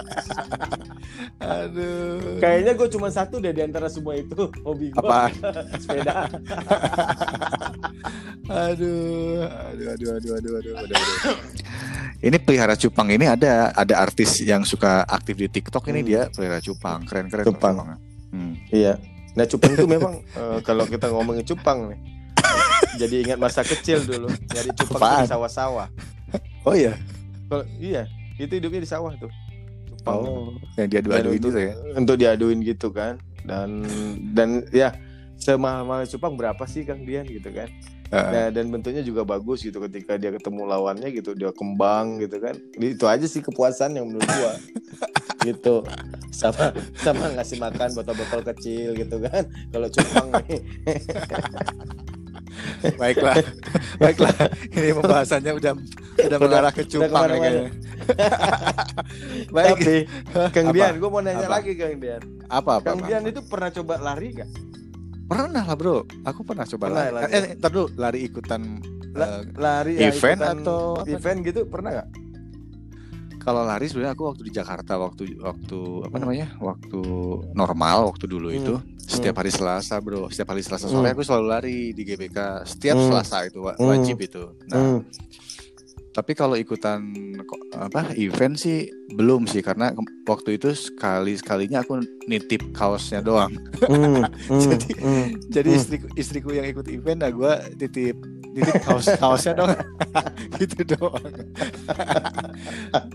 Aduh. 1.42 2.38
kayaknya 2.38 2.72
gue 2.78 2.88
cuma 2.88 3.10
satu 3.10 3.42
deh 3.42 3.50
di 3.50 3.60
antara 3.66 3.90
semua 3.90 4.14
itu 4.14 4.46
hobi 4.62 4.94
gue 4.94 5.02
apa? 5.02 5.28
sepeda 5.76 6.30
Aduh, 8.48 9.42
aduh, 9.42 9.86
aduh, 9.92 10.08
aduh, 10.16 10.32
aduh, 10.38 10.52
aduh, 10.56 10.74
aduh, 10.78 10.96
aduh. 10.96 11.36
Ini 12.22 12.38
pelihara 12.38 12.74
cupang 12.74 13.10
ini 13.10 13.26
ada 13.26 13.74
ada 13.74 13.94
artis 13.98 14.38
yang 14.40 14.62
suka 14.62 15.02
aktif 15.04 15.34
di 15.34 15.50
TikTok 15.50 15.90
ini 15.90 16.00
Hmm. 16.00 16.08
dia 16.08 16.22
pelihara 16.30 16.58
cupang, 16.58 17.02
keren 17.02 17.26
keren. 17.26 17.44
Cupang. 17.44 17.98
Hmm. 18.30 18.54
iya 18.70 18.96
nah 19.32 19.44
cupang 19.44 19.72
itu 19.72 19.84
memang 19.86 20.20
eh, 20.38 20.58
kalau 20.60 20.84
kita 20.84 21.08
ngomongin 21.08 21.42
cupang 21.42 21.88
nih 21.88 22.00
jadi 22.94 23.14
ingat 23.22 23.38
masa 23.38 23.60
kecil 23.60 24.00
dulu 24.00 24.28
nyari 24.46 24.70
cupang 24.74 25.00
di 25.18 25.28
sawah-sawah 25.28 25.88
Oh 26.62 26.72
iya. 26.72 26.96
kalau 27.44 27.64
iya 27.76 28.04
itu 28.36 28.52
hidupnya 28.54 28.80
di 28.80 28.88
sawah 28.88 29.12
tuh 29.16 29.28
cupang 29.90 30.16
Oh, 30.16 30.48
yang 30.76 30.88
dia 30.88 31.00
Dan 31.00 31.08
dua-duain 31.10 31.28
untuk, 31.34 31.48
itu 31.50 31.58
ya. 31.58 31.72
untuk 31.92 32.16
diaduin 32.16 32.58
gitu 32.62 32.88
kan 32.88 33.14
dan 33.42 33.68
dan 34.32 34.48
ya 34.70 34.96
semahal-mahal 35.36 36.06
cupang 36.06 36.32
berapa 36.32 36.62
sih 36.64 36.86
Kang 36.86 37.02
Dian 37.02 37.26
gitu 37.26 37.50
kan. 37.50 37.66
Nah, 38.12 38.52
dan 38.52 38.68
bentuknya 38.68 39.00
juga 39.00 39.24
bagus 39.24 39.64
gitu 39.64 39.80
ketika 39.88 40.20
dia 40.20 40.28
ketemu 40.28 40.68
lawannya 40.68 41.08
gitu 41.16 41.32
dia 41.32 41.48
kembang 41.48 42.20
gitu 42.20 42.44
kan 42.44 42.52
itu 42.76 43.08
aja 43.08 43.24
sih 43.24 43.40
kepuasan 43.40 43.96
yang 43.96 44.04
menurut 44.04 44.28
gua 44.28 44.52
gitu 45.48 45.80
sama 46.28 46.76
sama 47.00 47.32
ngasih 47.32 47.56
makan 47.56 47.88
botol-botol 47.96 48.44
kecil 48.52 48.92
gitu 48.92 49.16
kan 49.16 49.48
kalau 49.72 49.88
cupang 49.88 50.28
nih 50.44 50.60
Baiklah, 52.98 53.42
baiklah. 53.98 54.34
Ini 54.70 54.94
pembahasannya 54.94 55.52
udah 55.56 55.72
udah 56.20 56.38
mengarah 56.38 56.70
ke 56.70 56.86
cupang 56.86 57.26
ya 57.26 57.38
kayaknya. 57.38 57.70
Baik. 59.56 59.78
tapi 59.78 59.96
Kang? 60.50 60.66
Dian 60.74 60.94
gua 60.98 61.10
mau 61.10 61.22
nanya 61.22 61.46
Apa? 61.46 61.58
lagi 61.62 61.78
Kang 61.78 61.96
Dian 62.02 62.22
Apa 62.50 62.70
apa? 62.78 62.86
Kang 62.92 62.98
apa? 63.02 63.06
Dian 63.06 63.22
itu 63.30 63.40
pernah 63.46 63.70
coba 63.70 63.94
lari 64.02 64.28
gak 64.34 64.50
Pernah 65.32 65.64
lah 65.64 65.74
bro. 65.74 65.96
Aku 66.22 66.40
pernah 66.42 66.64
coba 66.66 66.84
Pernah 66.86 67.04
lari. 67.08 67.14
lari. 67.16 67.32
Eh, 67.32 67.56
ntar 67.56 67.70
dulu 67.70 67.86
lari 67.94 68.18
ikutan. 68.22 68.62
La- 69.12 69.28
eh, 69.30 69.42
lari 69.54 69.92
Event 69.98 70.38
ikutan 70.38 70.56
atau 70.58 70.80
apa? 70.94 71.04
event 71.06 71.38
gitu 71.42 71.60
pernah 71.66 71.90
gak 71.94 72.08
kalau 73.38 73.66
lari 73.66 73.84
sebenarnya 73.84 74.14
aku 74.14 74.24
waktu 74.24 74.42
di 74.46 74.52
Jakarta 74.54 74.92
waktu 74.96 75.22
waktu 75.36 75.78
apa 76.00 76.14
Hmm. 76.14 76.22
namanya? 76.22 76.46
Waktu 76.56 77.00
normal 77.52 78.06
waktu 78.06 78.24
dulu 78.26 78.48
Hmm. 78.48 78.56
itu 78.56 78.74
setiap 79.02 79.34
hari 79.36 79.50
Selasa 79.50 79.98
bro. 79.98 80.30
Setiap 80.30 80.54
hari 80.54 80.62
Selasa 80.62 80.86
sore 80.86 81.10
Hmm. 81.10 81.14
aku 81.18 81.26
selalu 81.26 81.46
lari 81.50 81.76
di 81.90 82.02
GBK. 82.02 82.62
Setiap 82.64 82.94
Hmm. 82.94 83.06
Selasa 83.10 83.42
itu 83.42 83.58
Hmm. 83.60 83.82
wajib 83.82 84.16
itu. 84.16 84.46
Nah, 84.64 84.78
Hmm. 84.78 84.98
Tapi 86.12 86.32
kalau 86.32 86.54
ikutan 86.54 87.00
apa 87.72 88.12
event 88.14 88.52
sih 88.54 88.84
belum 89.10 89.44
sih 89.44 89.60
karena 89.60 89.96
waktu 90.22 90.54
itu 90.54 90.70
sekali 90.70 91.32
sekalinya 91.34 91.80
aku 91.80 91.98
nitip 92.26 92.68
kaosnya 92.70 93.20
doang. 93.20 93.52
Hmm. 93.82 94.20
Hmm. 94.46 94.60
Jadi- 94.68 94.96
Hmm. 95.00 95.26
Jadi 95.48 95.68
Hmm. 95.68 95.78
istriku 95.78 96.06
istriku 96.14 96.50
yang 96.50 96.66
ikut 96.66 96.86
event, 96.86 97.18
nah 97.18 97.30
gue 97.30 97.52
titip 97.78 98.16
titip 98.52 98.76
kaos 98.82 99.08
kaosnya 99.14 99.52
dong, 99.54 99.72
gitu 100.60 100.84
doang. 100.86 101.24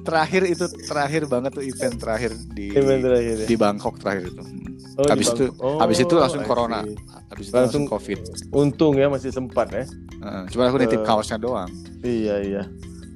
terakhir 0.01 0.43
itu 0.45 0.65
terakhir 0.83 1.23
banget 1.25 1.51
tuh 1.53 1.63
event 1.63 1.95
terakhir 1.95 2.31
di 2.49 2.73
Event 2.73 3.01
terakhir 3.03 3.35
ya? 3.35 3.45
di 3.45 3.55
Bangkok 3.55 3.95
terakhir 3.97 4.25
itu. 4.27 4.43
Oh, 4.97 5.05
habis 5.05 5.27
itu. 5.29 5.45
Oh, 5.61 5.77
habis 5.77 5.97
itu 5.99 6.15
langsung 6.17 6.41
I 6.41 6.47
corona, 6.47 6.81
habis 7.29 7.45
itu 7.47 7.53
langsung 7.53 7.85
Langsung- 7.85 7.85
covid. 7.87 8.19
Untung 8.51 8.97
ya 8.97 9.07
masih 9.07 9.29
sempat 9.29 9.69
ya. 9.69 9.85
Heeh, 9.85 10.43
Cuma 10.49 10.65
aku 10.65 10.81
nitip 10.81 11.01
Eh. 11.01 11.05
kaosnya 11.05 11.37
doang. 11.37 11.69
Iya 12.01 12.35
iya. 12.41 12.63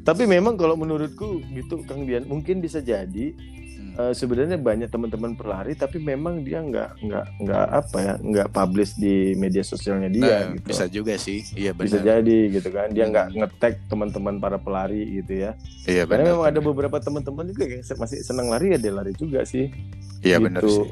Tapi 0.02 0.26
memang 0.26 0.56
kalau 0.56 0.74
menurutku 0.74 1.28
gitu 1.50 1.82
Kang 1.84 2.04
Dian 2.04 2.26
mungkin 2.26 2.58
bisa 2.58 2.80
jadi 2.80 3.34
Hmm. 3.92 3.98
eh, 4.00 4.14
sebenarnya 4.14 4.56
banyak 4.56 4.88
teman-teman 4.88 5.34
pelari 5.34 5.74
tapi 5.74 5.98
memang 5.98 6.42
dia 6.42 6.58
nggak 6.60 7.02
nggak 7.02 7.26
nggak 7.40 7.66
apa 7.68 7.98
ya 8.00 8.14
nggak 8.16 8.48
publish 8.50 8.94
di 8.94 9.34
media 9.34 9.62
sosialnya 9.62 10.08
dia 10.08 10.22
Nah, 10.24 10.42
gitu. 10.54 10.66
Bisa 10.66 10.86
juga 10.88 11.14
sih, 11.16 11.44
iya 11.54 11.72
Bisa 11.72 11.98
benar. 11.98 12.24
jadi 12.24 12.38
gitu 12.52 12.70
kan 12.70 12.88
dia 12.90 13.06
nggak 13.06 13.28
Hmm. 13.28 13.38
nge-tag 13.38 13.74
teman-teman 13.88 14.38
para 14.38 14.56
pelari 14.56 15.02
gitu 15.18 15.34
ya. 15.40 15.52
Iya 15.84 16.06
Karena 16.06 16.24
benar. 16.24 16.32
memang 16.32 16.48
ada 16.48 16.60
beberapa 16.62 16.98
teman-teman 16.98 17.46
juga 17.48 17.64
yang 17.68 17.82
masih 17.84 18.18
senang 18.22 18.48
lari 18.48 18.72
ya 18.72 18.80
dia 18.80 18.94
lari 18.94 19.14
juga 19.14 19.44
sih. 19.44 19.68
Iya 20.20 20.38
gitu, 20.38 20.46
benar 20.46 20.62
sih. 20.64 20.88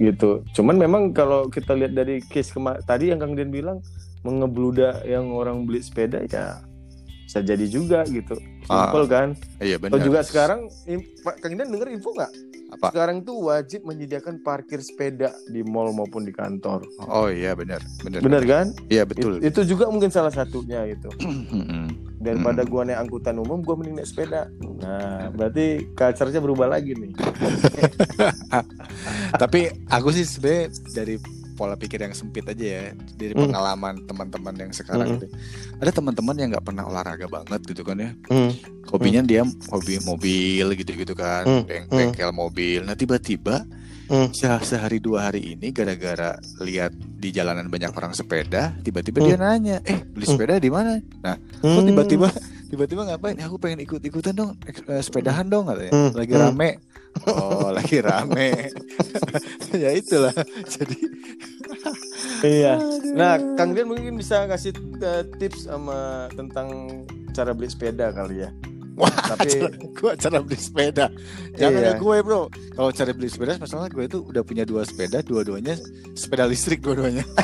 Gitu. 0.00 0.30
Cuman 0.52 0.74
memang 0.74 1.02
kalau 1.12 1.46
kita 1.46 1.72
lihat 1.72 1.92
dari 1.92 2.18
case 2.20 2.50
kema- 2.50 2.80
tadi 2.80 3.08
yang 3.08 3.20
Kang 3.20 3.32
Dian 3.32 3.48
bilang 3.48 3.78
mengebluda 4.20 5.00
yang 5.02 5.30
orang 5.30 5.64
beli 5.64 5.80
sepeda 5.80 6.20
ya 6.22 6.60
bisa 7.30 7.46
jadi 7.46 7.62
juga 7.70 8.02
gitu. 8.10 8.34
Ah, 8.66 8.90
Simpel 8.90 9.06
kan? 9.06 9.28
Iya 9.62 9.78
Atau 9.78 9.86
benar. 9.86 10.02
juga 10.02 10.20
sekarang 10.26 10.66
Kang 11.38 11.54
Dian 11.54 11.70
denger 11.70 11.94
info 11.94 12.10
nggak? 12.10 12.32
Apa? 12.70 12.90
Sekarang 12.90 13.22
tuh 13.22 13.46
wajib 13.46 13.86
menyediakan 13.86 14.42
parkir 14.42 14.82
sepeda 14.82 15.30
di 15.46 15.62
mall 15.62 15.94
maupun 15.94 16.26
di 16.26 16.34
kantor. 16.34 16.82
Oh 17.00 17.30
iya 17.30 17.54
benar, 17.54 17.78
benar. 18.02 18.18
Bener 18.18 18.42
kan? 18.42 18.66
Iya 18.90 19.06
betul. 19.06 19.38
It- 19.38 19.54
itu 19.54 19.62
juga 19.70 19.86
mungkin 19.86 20.10
salah 20.10 20.34
satunya 20.34 20.82
gitu. 20.90 21.06
Mm-mm. 21.22 21.86
Daripada 22.26 22.60
Hmm. 22.60 22.68
gua 22.68 22.82
naik 22.84 22.98
angkutan 23.00 23.38
umum, 23.38 23.62
gua 23.62 23.78
mending 23.78 23.94
naik 23.96 24.10
sepeda. 24.10 24.50
Nah, 24.82 25.30
berarti 25.30 25.86
culture-nya 25.94 26.42
berubah 26.42 26.66
lagi 26.68 26.98
nih. 26.98 27.14
Tapi 29.42 29.60
aku 29.86 30.10
sih 30.10 30.26
sebenarnya 30.26 30.66
dari 30.92 31.14
pola 31.60 31.76
pikir 31.76 32.00
yang 32.00 32.16
sempit 32.16 32.48
aja 32.48 32.64
ya, 32.64 32.82
dari 33.12 33.36
Hmm. 33.36 33.44
pengalaman 33.44 34.00
teman-teman 34.02 34.54
yang 34.56 34.72
sekarang 34.72 35.04
Hmm. 35.04 35.14
gitu. 35.14 35.26
Ada 35.76 35.90
teman-teman 35.92 36.34
yang 36.34 36.48
nggak 36.50 36.64
pernah 36.64 36.88
olahraga 36.88 37.28
banget 37.28 37.60
gitu 37.68 37.84
kan 37.84 38.00
ya. 38.00 38.10
Hmm. 38.26 38.56
Hobinya 38.88 39.20
dia 39.20 39.44
hobi 39.68 40.00
mobil 40.00 40.66
gitu-gitu 40.74 41.12
kan, 41.12 41.44
Hmm. 41.44 41.62
beng- 41.62 41.84
Hmm. 41.86 41.98
bengkel 42.08 42.32
mobil. 42.32 42.80
Nah 42.80 42.96
tiba-tiba 42.96 43.68
Hmm. 44.08 44.32
se- 44.32 44.64
sehari 44.66 44.98
dua 44.98 45.28
hari 45.28 45.52
ini 45.52 45.68
gara-gara 45.68 46.34
lihat 46.58 46.90
di 46.96 47.28
jalanan 47.28 47.68
banyak 47.68 47.92
orang 47.92 48.10
sepeda, 48.10 48.72
tiba-tiba 48.80 49.20
Hmm. 49.20 49.26
dia 49.26 49.36
nanya, 49.36 49.76
eh 49.84 50.00
beli 50.00 50.24
Hmm. 50.24 50.34
sepeda 50.34 50.56
di 50.56 50.66
mana? 50.66 50.96
Nah, 51.20 51.36
kok 51.36 51.68
Hmm. 51.68 51.84
tiba-tiba 51.84 52.28
tiba-tiba 52.66 53.02
ngapain 53.04 53.34
aku 53.36 53.58
pengen 53.58 53.82
ikut 53.82 53.98
ikutan 54.00 54.30
dong 54.30 54.54
eh, 54.62 55.02
sepedahan 55.02 55.42
dong 55.44 55.66
katanya 55.66 56.14
lagi 56.14 56.30
rame 56.32 56.78
oh 57.26 57.74
lagi 57.74 57.98
rame 57.98 58.70
ya 59.74 59.90
itulah 59.90 60.30
jadi 60.64 60.94
Iya. 62.40 62.74
Nah, 63.12 63.36
Kang 63.54 63.72
Dian 63.72 63.86
mungkin 63.86 64.16
bisa 64.16 64.44
kasih 64.46 64.72
eh, 64.98 65.24
tips 65.36 65.66
sama 65.66 66.28
tentang 66.32 66.68
cara 67.30 67.52
beli 67.52 67.68
sepeda 67.68 68.10
kali 68.10 68.42
ya. 68.42 68.50
Wah, 68.94 69.08
Tapi 69.32 69.64
gua 69.96 70.12
cara 70.12 70.40
beli 70.40 70.56
sepeda. 70.56 71.08
Jangan 71.56 71.80
Iya. 71.80 71.90
ya 71.90 71.92
gue 71.96 72.16
bro. 72.20 72.52
Kalau 72.74 72.90
cara 72.90 73.10
beli 73.10 73.28
sepeda, 73.28 73.56
masalah 73.56 73.88
gue 73.88 74.04
itu 74.04 74.20
udah 74.20 74.42
punya 74.42 74.64
dua 74.64 74.84
sepeda, 74.84 75.20
dua-duanya 75.20 75.80
sepeda 76.12 76.44
listrik 76.44 76.80
dua-duanya. 76.80 77.24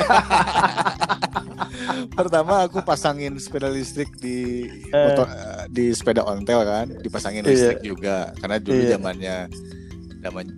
Pertama 2.13 2.65
aku 2.65 2.81
pasangin 2.83 3.37
sepeda 3.37 3.69
listrik 3.69 4.13
di 4.17 4.69
Eh. 4.91 5.05
motor, 5.07 5.27
eh, 5.29 5.65
di 5.69 5.85
sepeda 5.93 6.25
ontel 6.25 6.61
kan, 6.61 6.87
dipasangin 7.01 7.41
Iya. 7.43 7.51
listrik 7.51 7.81
juga. 7.83 8.33
Karena 8.37 8.57
dulu 8.61 8.77
Iya. 8.77 8.91
zamannya 8.97 9.37
zaman 9.49 9.86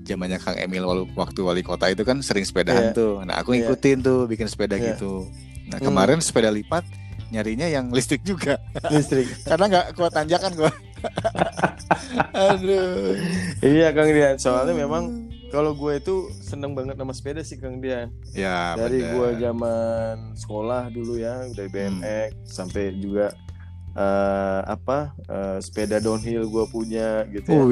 zamannya 0.02 0.38
Kang 0.38 0.57
Emil 0.57 0.85
waktu 1.12 1.40
wali 1.40 1.61
kota 1.61 1.87
itu 1.87 2.02
kan 2.02 2.20
sering 2.20 2.42
sepedahan 2.42 2.90
Iya. 2.90 2.96
tuh. 2.96 3.12
Nah 3.22 3.37
aku 3.37 3.52
Iya. 3.52 3.66
ngikutin 3.66 3.98
tuh 4.00 4.18
bikin 4.24 4.46
sepeda 4.46 4.74
Iya. 4.74 4.94
gitu. 4.94 5.26
Nah 5.68 5.78
Hmm. 5.78 5.87
kemarin 5.87 6.18
sepeda 6.18 6.48
lipat 6.48 6.85
nyarinya 7.28 7.66
yang 7.66 7.90
listrik 7.90 8.22
juga 8.22 8.57
listrik. 8.88 9.28
karena 9.48 9.64
nggak 9.68 9.87
kuat 9.94 10.12
tanjakan 10.12 10.52
gua. 10.54 10.72
Aduh. 12.35 13.14
iya, 13.61 13.90
Kang 13.90 14.09
Dian. 14.09 14.37
Soalnya 14.37 14.74
memang 14.74 15.26
kalau 15.48 15.72
gue 15.72 15.96
itu 15.96 16.14
seneng 16.38 16.72
banget 16.72 16.96
sama 16.96 17.12
sepeda 17.12 17.40
sih 17.40 17.57
Kang 17.57 17.78
Dian. 17.78 18.12
Ya, 18.33 18.74
Dari 18.74 19.00
bener. 19.00 19.12
gue 19.12 19.28
zaman 19.40 20.14
sekolah 20.35 20.88
dulu 20.88 21.16
ya, 21.16 21.44
dari 21.50 21.68
Hmm. 21.68 22.00
BMX 22.00 22.31
sampai 22.46 22.94
juga 22.94 23.33
eh, 23.90 24.61
apa 24.64 25.11
eh, 25.26 25.59
sepeda 25.59 25.98
downhill 25.98 26.46
gue 26.46 26.64
punya 26.70 27.26
gitu 27.26 27.50
ya. 27.50 27.66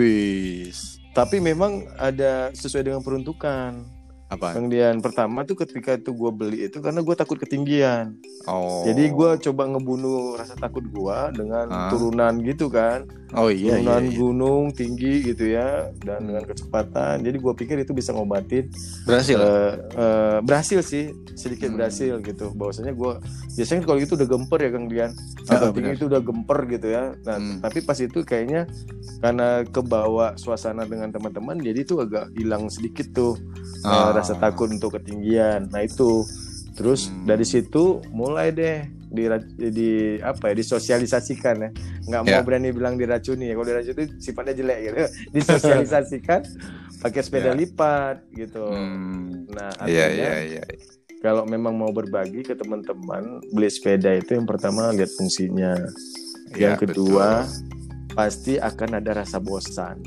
Tapi 1.17 1.41
memang 1.41 1.89
ada 1.97 2.53
sesuai 2.53 2.85
dengan 2.85 3.01
peruntukan. 3.01 3.89
Apa? 4.27 4.59
Kang 4.59 4.67
Dian 4.67 4.99
pertama 4.99 5.47
tuh 5.47 5.55
ketika 5.55 5.95
itu 5.95 6.11
gue 6.11 6.31
beli 6.35 6.67
itu 6.67 6.83
karena 6.83 6.99
gue 6.99 7.15
takut 7.15 7.39
ketinggian. 7.39 8.19
Oh. 8.51 8.83
Jadi 8.83 9.07
gue 9.09 9.31
coba 9.49 9.71
ngebunuh 9.71 10.35
rasa 10.35 10.59
takut 10.59 10.83
gue 10.83 11.19
dengan 11.31 11.71
Ah. 11.71 11.89
turunan 11.95 12.35
gitu 12.43 12.67
kan, 12.67 13.07
Oh 13.35 13.51
iya 13.51 13.75
iya. 13.75 13.83
turunan 13.83 14.05
iya. 14.07 14.15
gunung 14.15 14.65
tinggi 14.71 15.13
gitu 15.25 15.51
ya, 15.51 15.91
dan 15.99 16.23
Hmm. 16.23 16.27
dengan 16.31 16.45
kecepatan. 16.47 17.27
Jadi 17.27 17.37
gue 17.43 17.53
pikir 17.59 17.77
itu 17.83 17.91
bisa 17.91 18.15
ngobatin. 18.15 18.71
Berhasil. 19.03 19.35
Eh, 19.35 19.73
eh, 19.99 20.39
berhasil 20.41 20.79
sih, 20.81 21.11
sedikit 21.35 21.75
Hmm. 21.75 21.77
berhasil 21.77 22.15
gitu. 22.23 22.55
Bahwasanya 22.55 22.95
gue 22.95 23.13
biasanya 23.53 23.83
kalau 23.83 23.99
gitu 23.99 24.15
udah 24.15 24.29
gemper 24.29 24.59
ya 24.63 24.71
Kang 24.71 24.87
Dian. 24.87 25.11
Ah, 25.47 25.59
Saat 25.59 25.75
tinggi 25.75 25.93
itu 25.95 26.07
udah 26.07 26.23
gemper 26.23 26.59
gitu 26.69 26.87
ya. 26.87 27.05
Nah 27.27 27.37
Hmm. 27.37 27.59
tapi 27.59 27.79
pas 27.81 27.99
itu 27.99 28.19
kayaknya 28.23 28.71
karena 29.19 29.65
kebawa 29.65 30.37
suasana 30.37 30.85
dengan 30.85 31.11
teman-teman, 31.11 31.59
jadi 31.59 31.83
itu 31.83 31.99
agak 31.99 32.31
hilang 32.33 32.69
sedikit 32.69 33.11
tuh 33.11 33.35
eh, 33.83 33.91
Ah. 33.91 34.11
rasa 34.11 34.35
takut 34.37 34.67
untuk 34.69 34.95
ketinggian. 34.95 35.67
Nah 35.69 35.83
itu 35.83 36.23
terus 36.75 37.09
Hmm. 37.09 37.25
dari 37.25 37.43
situ 37.43 37.99
mulai 38.11 38.51
deh 38.51 38.85
di, 39.17 39.25
di 39.73 39.91
apa 40.21 40.53
ya 40.53 40.55
disosialisasikan 40.55 41.57
ya 41.59 41.71
nggak 42.07 42.23
mau 42.23 42.31
Ya. 42.31 42.41
berani 42.41 42.71
bilang 42.71 42.95
diracuni 42.95 43.49
ya 43.49 43.55
kalau 43.55 43.67
diracuni 43.67 44.05
sifatnya 44.17 44.55
jelek 44.55 44.79
gitu 44.85 44.97
disosialisasikan 45.37 46.41
pakai 46.99 47.21
sepeda 47.21 47.51
Ya. 47.51 47.57
lipat 47.57 48.17
gitu 48.31 48.67
Hmm. 48.67 49.49
nah 49.49 49.73
Iya 49.83 50.05
artinya 50.07 50.13
iya 50.13 50.33
iya. 50.61 50.65
kalau 51.19 51.43
memang 51.45 51.75
mau 51.75 51.91
berbagi 51.91 52.43
ke 52.43 52.53
teman-teman 52.53 53.41
beli 53.51 53.67
sepeda 53.67 54.13
itu 54.13 54.33
yang 54.33 54.45
pertama 54.45 54.93
lihat 54.93 55.11
fungsinya 55.13 55.73
yang 56.53 56.75
Ya, 56.75 56.79
kedua 56.79 57.43
betul. 57.43 58.15
pasti 58.15 58.55
akan 58.57 58.91
ada 58.97 59.17
rasa 59.17 59.37
bosan 59.37 59.99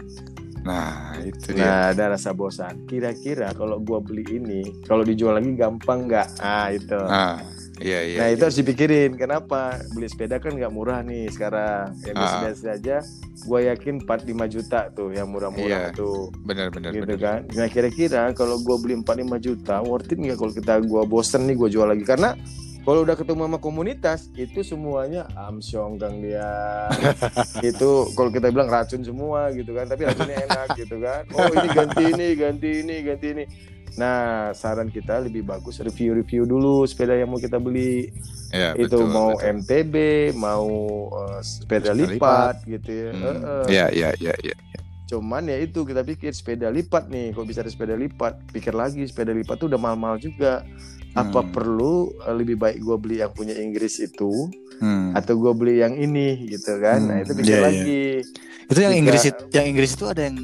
Nah, 0.60 1.16
itu 1.24 1.56
dia. 1.56 1.64
Nah, 1.64 1.82
ada 1.90 2.12
rasa 2.12 2.36
bosan. 2.36 2.84
Kira-kira 2.84 3.56
kalau 3.56 3.80
gua 3.80 4.04
beli 4.04 4.28
ini, 4.30 4.84
kalau 4.84 5.08
dijual 5.08 5.40
lagi 5.40 5.56
gampang 5.56 6.04
nggak? 6.04 6.36
Ah, 6.38 6.68
itu. 6.68 7.00
Nah, 7.00 7.40
iya 7.80 8.00
iya. 8.04 8.18
nah, 8.20 8.28
iya. 8.30 8.36
itu 8.36 8.44
harus 8.44 8.58
dipikirin. 8.58 9.12
Kenapa? 9.16 9.80
Beli 9.92 10.08
sepeda 10.08 10.38
kan 10.38 10.54
nggak 10.54 10.70
murah 10.70 11.00
nih 11.02 11.28
sekarang. 11.28 11.96
Yang 12.04 12.16
Ah. 12.16 12.40
biasa 12.44 12.66
aja, 12.76 12.98
gua 13.44 13.60
yakin 13.66 14.04
4-5 14.04 14.46
juta 14.46 14.92
tuh 14.92 15.10
yang 15.12 15.28
murah-murah 15.28 15.90
Iya, 15.90 15.96
tuh. 15.96 16.30
benar 16.44 16.70
benar 16.70 16.92
gitu 16.92 17.16
benar. 17.16 17.20
kan. 17.20 17.40
Nah, 17.56 17.68
kira-kira 17.68 18.24
kalau 18.32 18.60
gua 18.60 18.78
beli 18.78 19.00
4-5 19.00 19.38
juta, 19.38 19.80
worth 19.80 20.12
it 20.12 20.20
nggak 20.20 20.38
kalau 20.38 20.52
kita 20.52 20.74
gua 20.84 21.04
bosen 21.04 21.48
nih 21.48 21.56
gua 21.56 21.70
jual 21.70 21.88
lagi? 21.88 22.04
Karena 22.04 22.36
kalau 22.80 23.06
udah 23.06 23.14
ketemu 23.14 23.42
sama 23.46 23.60
komunitas 23.60 24.32
itu 24.34 24.66
semuanya 24.66 25.28
amsyong 25.38 26.00
kang 26.00 26.24
dia 26.24 26.90
itu 27.62 27.90
kalau 28.16 28.32
kita 28.32 28.50
bilang 28.50 28.66
racun 28.66 29.04
semua 29.04 29.52
gitu 29.54 29.76
kan 29.76 29.86
tapi 29.86 30.08
racunnya 30.08 30.42
enak 30.48 30.68
gitu 30.74 30.98
kan 30.98 31.22
oh 31.38 31.54
ini 31.54 31.68
ganti 31.70 32.04
ini 32.08 32.28
ganti 32.34 32.70
ini 32.82 32.96
ganti 33.04 33.28
ini 33.30 33.44
nah 33.96 34.20
saran 34.52 34.88
kita 34.88 35.22
lebih 35.22 35.42
bagus 35.44 35.80
review-review 35.80 36.44
dulu 36.44 36.84
sepeda 36.84 37.14
yang 37.14 37.28
mau 37.28 37.38
kita 37.38 37.58
beli 37.58 38.12
Ya, 38.50 38.74
itu 38.74 38.90
betul, 38.98 39.06
mau 39.08 39.30
betul. 39.32 39.62
MTB 39.62 39.94
mau 40.34 40.66
eh, 41.24 41.40
sepeda 41.40 41.94
Sepeda 41.94 41.94
lipat, 41.94 42.56
gitu 42.66 42.90
ya 42.90 43.10
Hmm. 43.12 43.22
Eh. 43.22 43.66
Iya 43.70 43.86
iya 43.92 44.10
iya 44.20 44.34
iya. 44.44 44.56
cuman 45.06 45.42
ya 45.44 45.58
itu 45.60 45.82
kita 45.82 46.02
pikir 46.02 46.30
sepeda 46.32 46.66
lipat 46.68 47.08
nih 47.08 47.30
kok 47.32 47.42
bisa 47.44 47.60
ada 47.60 47.68
sepeda 47.68 47.94
lipat 47.94 48.46
pikir 48.48 48.74
lagi 48.74 49.02
sepeda 49.04 49.32
lipat 49.32 49.54
tuh 49.56 49.66
udah 49.66 49.78
mahal-mahal 49.80 50.18
juga 50.18 50.62
apa 51.12 51.40
Hmm. 51.40 51.50
perlu 51.50 51.94
eh, 52.20 52.36
lebih 52.36 52.56
baik 52.56 52.78
gue 52.80 52.96
beli 52.96 53.16
yang 53.20 53.30
punya 53.32 53.54
Inggris 53.56 53.98
itu 54.00 54.50
Hmm. 54.78 55.12
atau 55.12 55.34
gue 55.36 55.52
beli 55.52 55.78
yang 55.78 55.94
ini 55.94 56.46
gitu 56.48 56.78
kan 56.80 57.02
nah 57.04 57.16
Hmm, 57.16 57.24
itu 57.24 57.32
pikir 57.36 57.46
iya, 57.48 57.58
iya. 57.58 57.66
lagi 57.68 58.06
Itu 58.66 58.80
yang 58.80 58.86
Jika- 58.88 59.00
Inggris 59.00 59.24
itu, 59.28 59.42
yang 59.52 59.66
Inggris 59.68 59.92
itu 59.92 60.06
ada 60.06 60.22
yang 60.24 60.38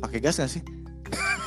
pakai 0.00 0.18
gas 0.18 0.34
nggak 0.36 0.50
sih? 0.50 0.62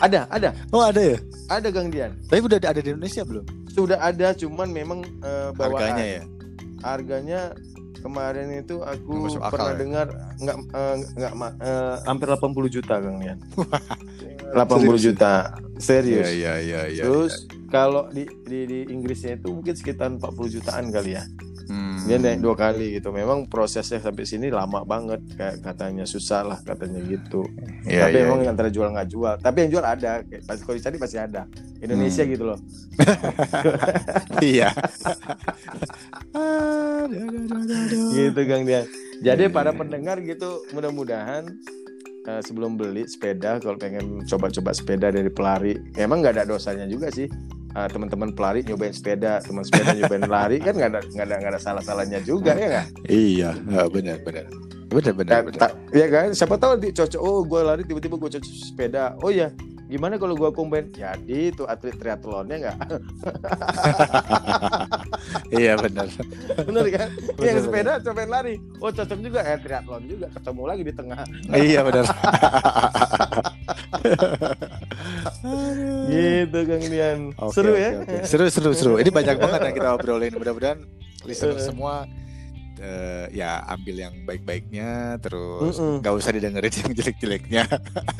Ada 0.05 0.19
ada 0.29 0.49
Oh 0.69 0.81
ada 0.81 1.01
ya. 1.01 1.17
ada 1.47 1.67
Gang 1.67 1.89
Dian 1.89 2.13
Tapi 2.23 2.39
udah 2.41 2.57
ada 2.59 2.77
di 2.77 2.89
Indonesia 2.89 3.21
belum? 3.21 3.45
sudah 3.67 3.99
ada 3.99 4.31
cuman 4.31 4.69
memang 4.69 4.99
eh, 5.19 5.49
bawaan 5.51 5.75
Harganya 5.75 6.05
ya. 6.07 6.23
harganya 6.79 7.41
kemarin 7.97 8.47
itu 8.55 8.79
aku 8.79 9.11
masuk 9.25 9.41
akal 9.41 9.51
pernah 9.51 9.67
ya? 9.67 9.77
dengar 9.77 10.07
nggak 10.37 10.57
eh, 10.71 10.95
nggak 11.13 11.33
ma- 11.33 11.57
eh, 11.57 11.95
hampir 12.03 12.27
80 12.29 12.45
juta 12.71 12.93
Kang 12.97 13.17
Dian 13.17 13.39
80 14.55 14.79
Serius? 14.79 15.01
juta 15.03 15.33
serius 15.75 16.27
Iya 16.29 16.53
iya 16.61 16.81
iya. 16.87 17.03
Terus 17.03 17.33
kalau 17.67 18.07
di, 18.07 18.23
di 18.45 18.63
di 18.63 18.79
Inggrisnya 18.87 19.35
itu 19.35 19.51
mungkin 19.51 19.73
sekitar 19.73 20.07
40 20.13 20.55
jutaan 20.55 20.87
kali 20.87 21.11
ya. 21.11 21.23
Dia 22.05 22.21
naik 22.21 22.37
dua 22.37 22.53
kali 22.53 22.97
gitu. 22.97 23.09
Memang 23.09 23.49
prosesnya 23.49 23.97
sampai 23.97 24.23
sini 24.23 24.53
lama 24.53 24.85
banget 24.85 25.25
kayak 25.33 25.65
katanya 25.65 26.05
susah 26.05 26.45
lah 26.45 26.59
katanya 26.61 27.01
gitu. 27.01 27.41
Iya, 27.83 28.05
Tapi 28.07 28.17
iya, 28.21 28.25
emang 28.29 28.39
iya. 28.45 28.49
antara 28.53 28.69
jual 28.69 28.93
nggak 28.93 29.09
jual. 29.09 29.35
Tapi 29.41 29.57
yang 29.65 29.71
jual 29.73 29.85
ada. 29.85 30.21
Kayak 30.21 30.43
Pasti 30.45 30.61
kalau 30.63 30.77
dicari 30.77 30.97
pasti 30.97 31.17
ada. 31.17 31.41
Indonesia 31.81 32.23
Hmm. 32.23 32.31
gitu 32.31 32.43
loh. 32.45 32.59
Iya. 34.43 34.69
Gitu 38.11 38.39
Kang 38.45 38.63
Dian. 38.63 38.85
Jadi 39.23 39.43
Iya, 39.47 39.53
para 39.53 39.71
iya. 39.71 39.77
pendengar 39.77 40.17
gitu 40.21 40.63
mudah-mudahan 40.71 41.43
eh, 42.25 42.41
sebelum 42.43 42.75
beli 42.75 43.07
sepeda 43.07 43.57
kalau 43.57 43.77
pengen 43.77 44.25
coba-coba 44.25 44.73
sepeda 44.73 45.07
dari 45.09 45.29
pelari 45.29 45.73
emang 45.95 46.19
nggak 46.19 46.41
ada 46.41 46.45
dosanya 46.47 46.83
juga 46.85 47.07
sih 47.09 47.29
Eh, 47.75 47.87
teman-teman 47.91 48.31
pelari 48.31 48.63
nyobain 48.63 48.95
sepeda 48.95 49.43
teman 49.43 49.67
sepeda 49.67 49.91
nyobain 49.91 50.23
lari 50.31 50.63
kan 50.63 50.71
nggak 50.79 50.89
ada 50.95 51.01
nggak 51.11 51.25
ada 51.27 51.35
nggak 51.43 51.51
ada 51.51 51.59
salah-salahnya 51.59 52.23
juga 52.23 52.55
ya 52.55 52.67
nggak 52.71 52.85
Iya, 53.11 53.51
benar 53.91 54.17
benar. 54.23 54.45
Benar 54.87 55.11
benar 55.11 55.43
Iya 55.91 56.07
kan? 56.07 56.27
Siapa 56.31 56.55
tahu 56.55 56.79
cocok. 56.79 57.19
Oh, 57.19 57.43
gue 57.43 57.59
lari 57.67 57.83
tiba-tiba 57.83 58.15
gue 58.15 58.29
cocok 58.39 58.53
sepeda. 58.55 59.19
Oh 59.19 59.27
ya, 59.27 59.51
gimana 59.95 60.19
kalau 60.19 60.35
gue 60.35 60.51
combine? 60.51 60.91
Jadi 60.91 61.55
itu 61.55 61.63
atlet 61.63 61.95
triathlonnya 61.95 62.55
nggak? 62.67 62.77
Iya 65.55 65.73
benar. 65.79 66.05
Bener 66.67 66.85
kan? 66.91 67.09
Bener, 67.15 67.45
Yang 67.47 67.55
bener. 67.55 67.63
sepeda 67.63 67.91
cobain 68.03 68.29
lari. 68.29 68.55
Oh 68.83 68.91
cocok 68.91 69.19
juga. 69.23 69.39
Eh 69.45 69.57
triathlon 69.63 70.03
juga. 70.05 70.27
Ketemu 70.35 70.61
lagi 70.67 70.83
di 70.83 70.93
tengah. 70.93 71.19
iya 71.55 71.79
benar. 71.81 72.05
Gitu 76.09 76.59
Kang 76.65 76.83
Dian. 76.83 77.19
Oke, 77.37 77.53
Seru 77.55 77.71
oke, 77.73 77.79
ya? 77.81 77.89
oke. 78.01 78.15
Seru 78.27 78.45
seru 78.51 78.71
seru. 78.75 78.93
Ini 78.99 79.09
banyak 79.09 79.35
banget 79.39 79.59
yang 79.71 79.75
kita 79.77 79.89
obrolin. 79.95 80.33
Mudah-mudahan 80.35 80.79
listener 81.25 81.57
semua 81.61 82.05
eh, 82.77 83.25
ya 83.31 83.63
ambil 83.67 83.95
yang 83.99 84.13
baik-baiknya 84.23 85.15
terus 85.17 85.75
nggak 85.75 86.11
usah 86.11 86.31
didengerin 86.31 86.71
yang 86.81 86.91
jelek-jeleknya. 86.91 87.61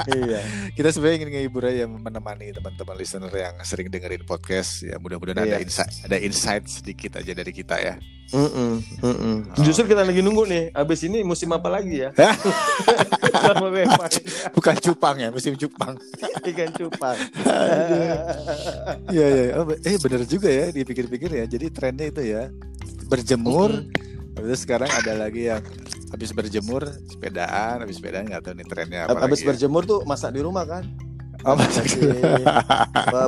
Iya. 0.06 0.40
kita 0.72 0.88
sebenarnya 0.90 1.16
ingin 1.20 1.30
ngehibur 1.32 1.62
aja 1.64 1.84
menemani 1.86 2.52
teman-teman 2.52 2.94
listener 2.96 3.30
yang 3.30 3.54
sering 3.62 3.88
dengerin 3.88 4.22
podcast 4.22 4.82
ya 4.82 4.96
mudah-mudahan 4.96 5.42
ada 5.42 5.56
Iya. 5.56 5.62
insight 5.62 5.92
ada 6.04 6.18
insight 6.18 6.64
sedikit 6.66 7.18
aja 7.18 7.32
dari 7.32 7.50
kita 7.50 7.76
ya. 7.78 7.94
Mm-mm, 8.26 8.82
mm-mm. 9.00 9.36
Justru 9.62 9.86
kita 9.86 10.02
lagi 10.02 10.18
nunggu 10.18 10.44
nih. 10.46 10.64
Abis 10.74 11.06
ini 11.06 11.22
musim 11.22 11.46
apa 11.52 11.70
lagi 11.70 12.02
ya? 12.02 12.10
Bepang. 12.10 14.12
Bukan 14.58 14.76
cupang 14.82 15.16
ya, 15.16 15.30
musim 15.30 15.54
cupang. 15.54 15.94
Ikan 16.42 16.70
cupang. 16.74 17.16
Iya. 19.08 19.56
Oh, 19.56 19.64
be- 19.64 19.80
eh 19.80 19.96
bener 19.98 20.22
juga 20.26 20.50
ya 20.50 20.66
dipikir-pikir 20.70 21.30
ya. 21.32 21.46
Jadi 21.46 21.66
trennya 21.70 22.06
itu 22.10 22.22
ya 22.26 22.50
berjemur 23.06 23.86
Habis 24.36 24.48
itu 24.52 24.58
sekarang 24.68 24.92
ada 24.92 25.14
lagi 25.16 25.48
yang 25.48 25.64
habis 26.12 26.32
berjemur 26.32 26.84
sepedaan, 27.08 27.82
habis 27.82 27.98
sepedaan 28.00 28.28
nggak 28.28 28.42
tahu 28.44 28.54
nih 28.56 28.68
trennya 28.68 29.00
apa 29.08 29.20
Habis 29.24 29.42
ya. 29.42 29.48
berjemur 29.52 29.84
tuh 29.84 30.00
masak 30.04 30.36
di 30.36 30.42
rumah 30.44 30.64
kan? 30.64 30.84
Di 31.46 31.62
Kasih, 31.76 32.10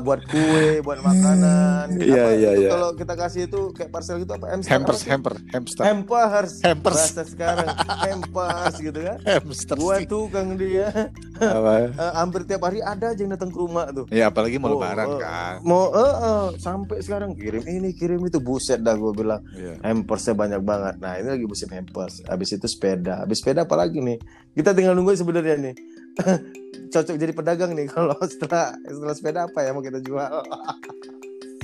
buat 0.02 0.22
kue, 0.26 0.82
buat 0.82 1.00
makanan. 1.00 1.86
Iya, 1.96 2.24
Apa 2.24 2.32
iya, 2.34 2.50
itu 2.52 2.62
iya. 2.64 2.70
Kalau 2.72 2.90
kita 2.92 3.14
kasih 3.14 3.42
itu 3.46 3.62
kayak 3.72 3.90
parcel 3.90 4.18
gitu 4.18 4.34
apa 4.34 4.46
hamster? 4.50 4.74
hampers, 4.74 5.00
apa 5.00 5.10
hamper, 5.12 5.34
hamster, 5.48 5.84
Hampers. 5.84 6.54
hampers, 6.60 6.98
Bahasa 6.98 7.24
sekarang 7.24 7.68
hampers 8.02 8.74
gitu 8.76 9.00
kan. 9.00 9.18
hamster. 9.22 9.76
Gua 9.78 9.96
tukang 10.02 10.56
dia 10.56 10.90
Apa? 11.38 11.72
eh, 11.88 12.12
hampir 12.16 12.42
tiap 12.44 12.62
hari 12.64 12.82
ada 12.82 13.14
aja 13.14 13.20
yang 13.20 13.32
datang 13.32 13.50
ke 13.50 13.58
rumah 13.58 13.86
tuh. 13.92 14.10
Ya 14.10 14.28
apalagi 14.28 14.58
mau 14.58 14.68
Oh, 14.68 14.74
lebaran 14.76 15.08
eh, 15.08 15.20
kan. 15.20 15.54
Mau 15.62 15.84
eh, 15.92 16.16
eh, 16.18 16.48
sampai 16.58 16.98
sekarang 17.00 17.32
kirim 17.34 17.64
ini 17.64 17.94
kirim 17.94 18.22
itu 18.24 18.40
buset 18.40 18.82
dah 18.82 18.94
gue 18.94 19.14
bilang 19.14 19.46
Iya. 19.54 19.78
hampersnya 19.84 20.34
banyak 20.34 20.62
banget. 20.62 20.96
Nah 20.98 21.14
ini 21.16 21.30
lagi 21.32 21.46
musim 21.46 21.70
hampers. 21.70 22.26
Habis 22.26 22.50
itu 22.52 22.66
sepeda. 22.66 23.22
Habis 23.22 23.40
sepeda 23.40 23.64
apa 23.64 23.78
lagi 23.78 24.02
nih? 24.02 24.18
Kita 24.52 24.74
tinggal 24.74 24.92
nunggu 24.92 25.14
sebenarnya 25.14 25.56
nih. 25.62 25.76
Cocok 26.88 27.16
jadi 27.20 27.34
pedagang 27.36 27.72
nih 27.76 27.88
kalau 27.92 28.16
setelah 28.32 28.76
setelah 28.86 29.16
sepeda 29.16 29.40
apa 29.48 29.60
ya 29.64 29.76
mau 29.76 29.84
kita 29.84 30.00
jual? 30.02 30.44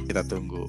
Kita 0.04 0.22
tunggu. 0.28 0.68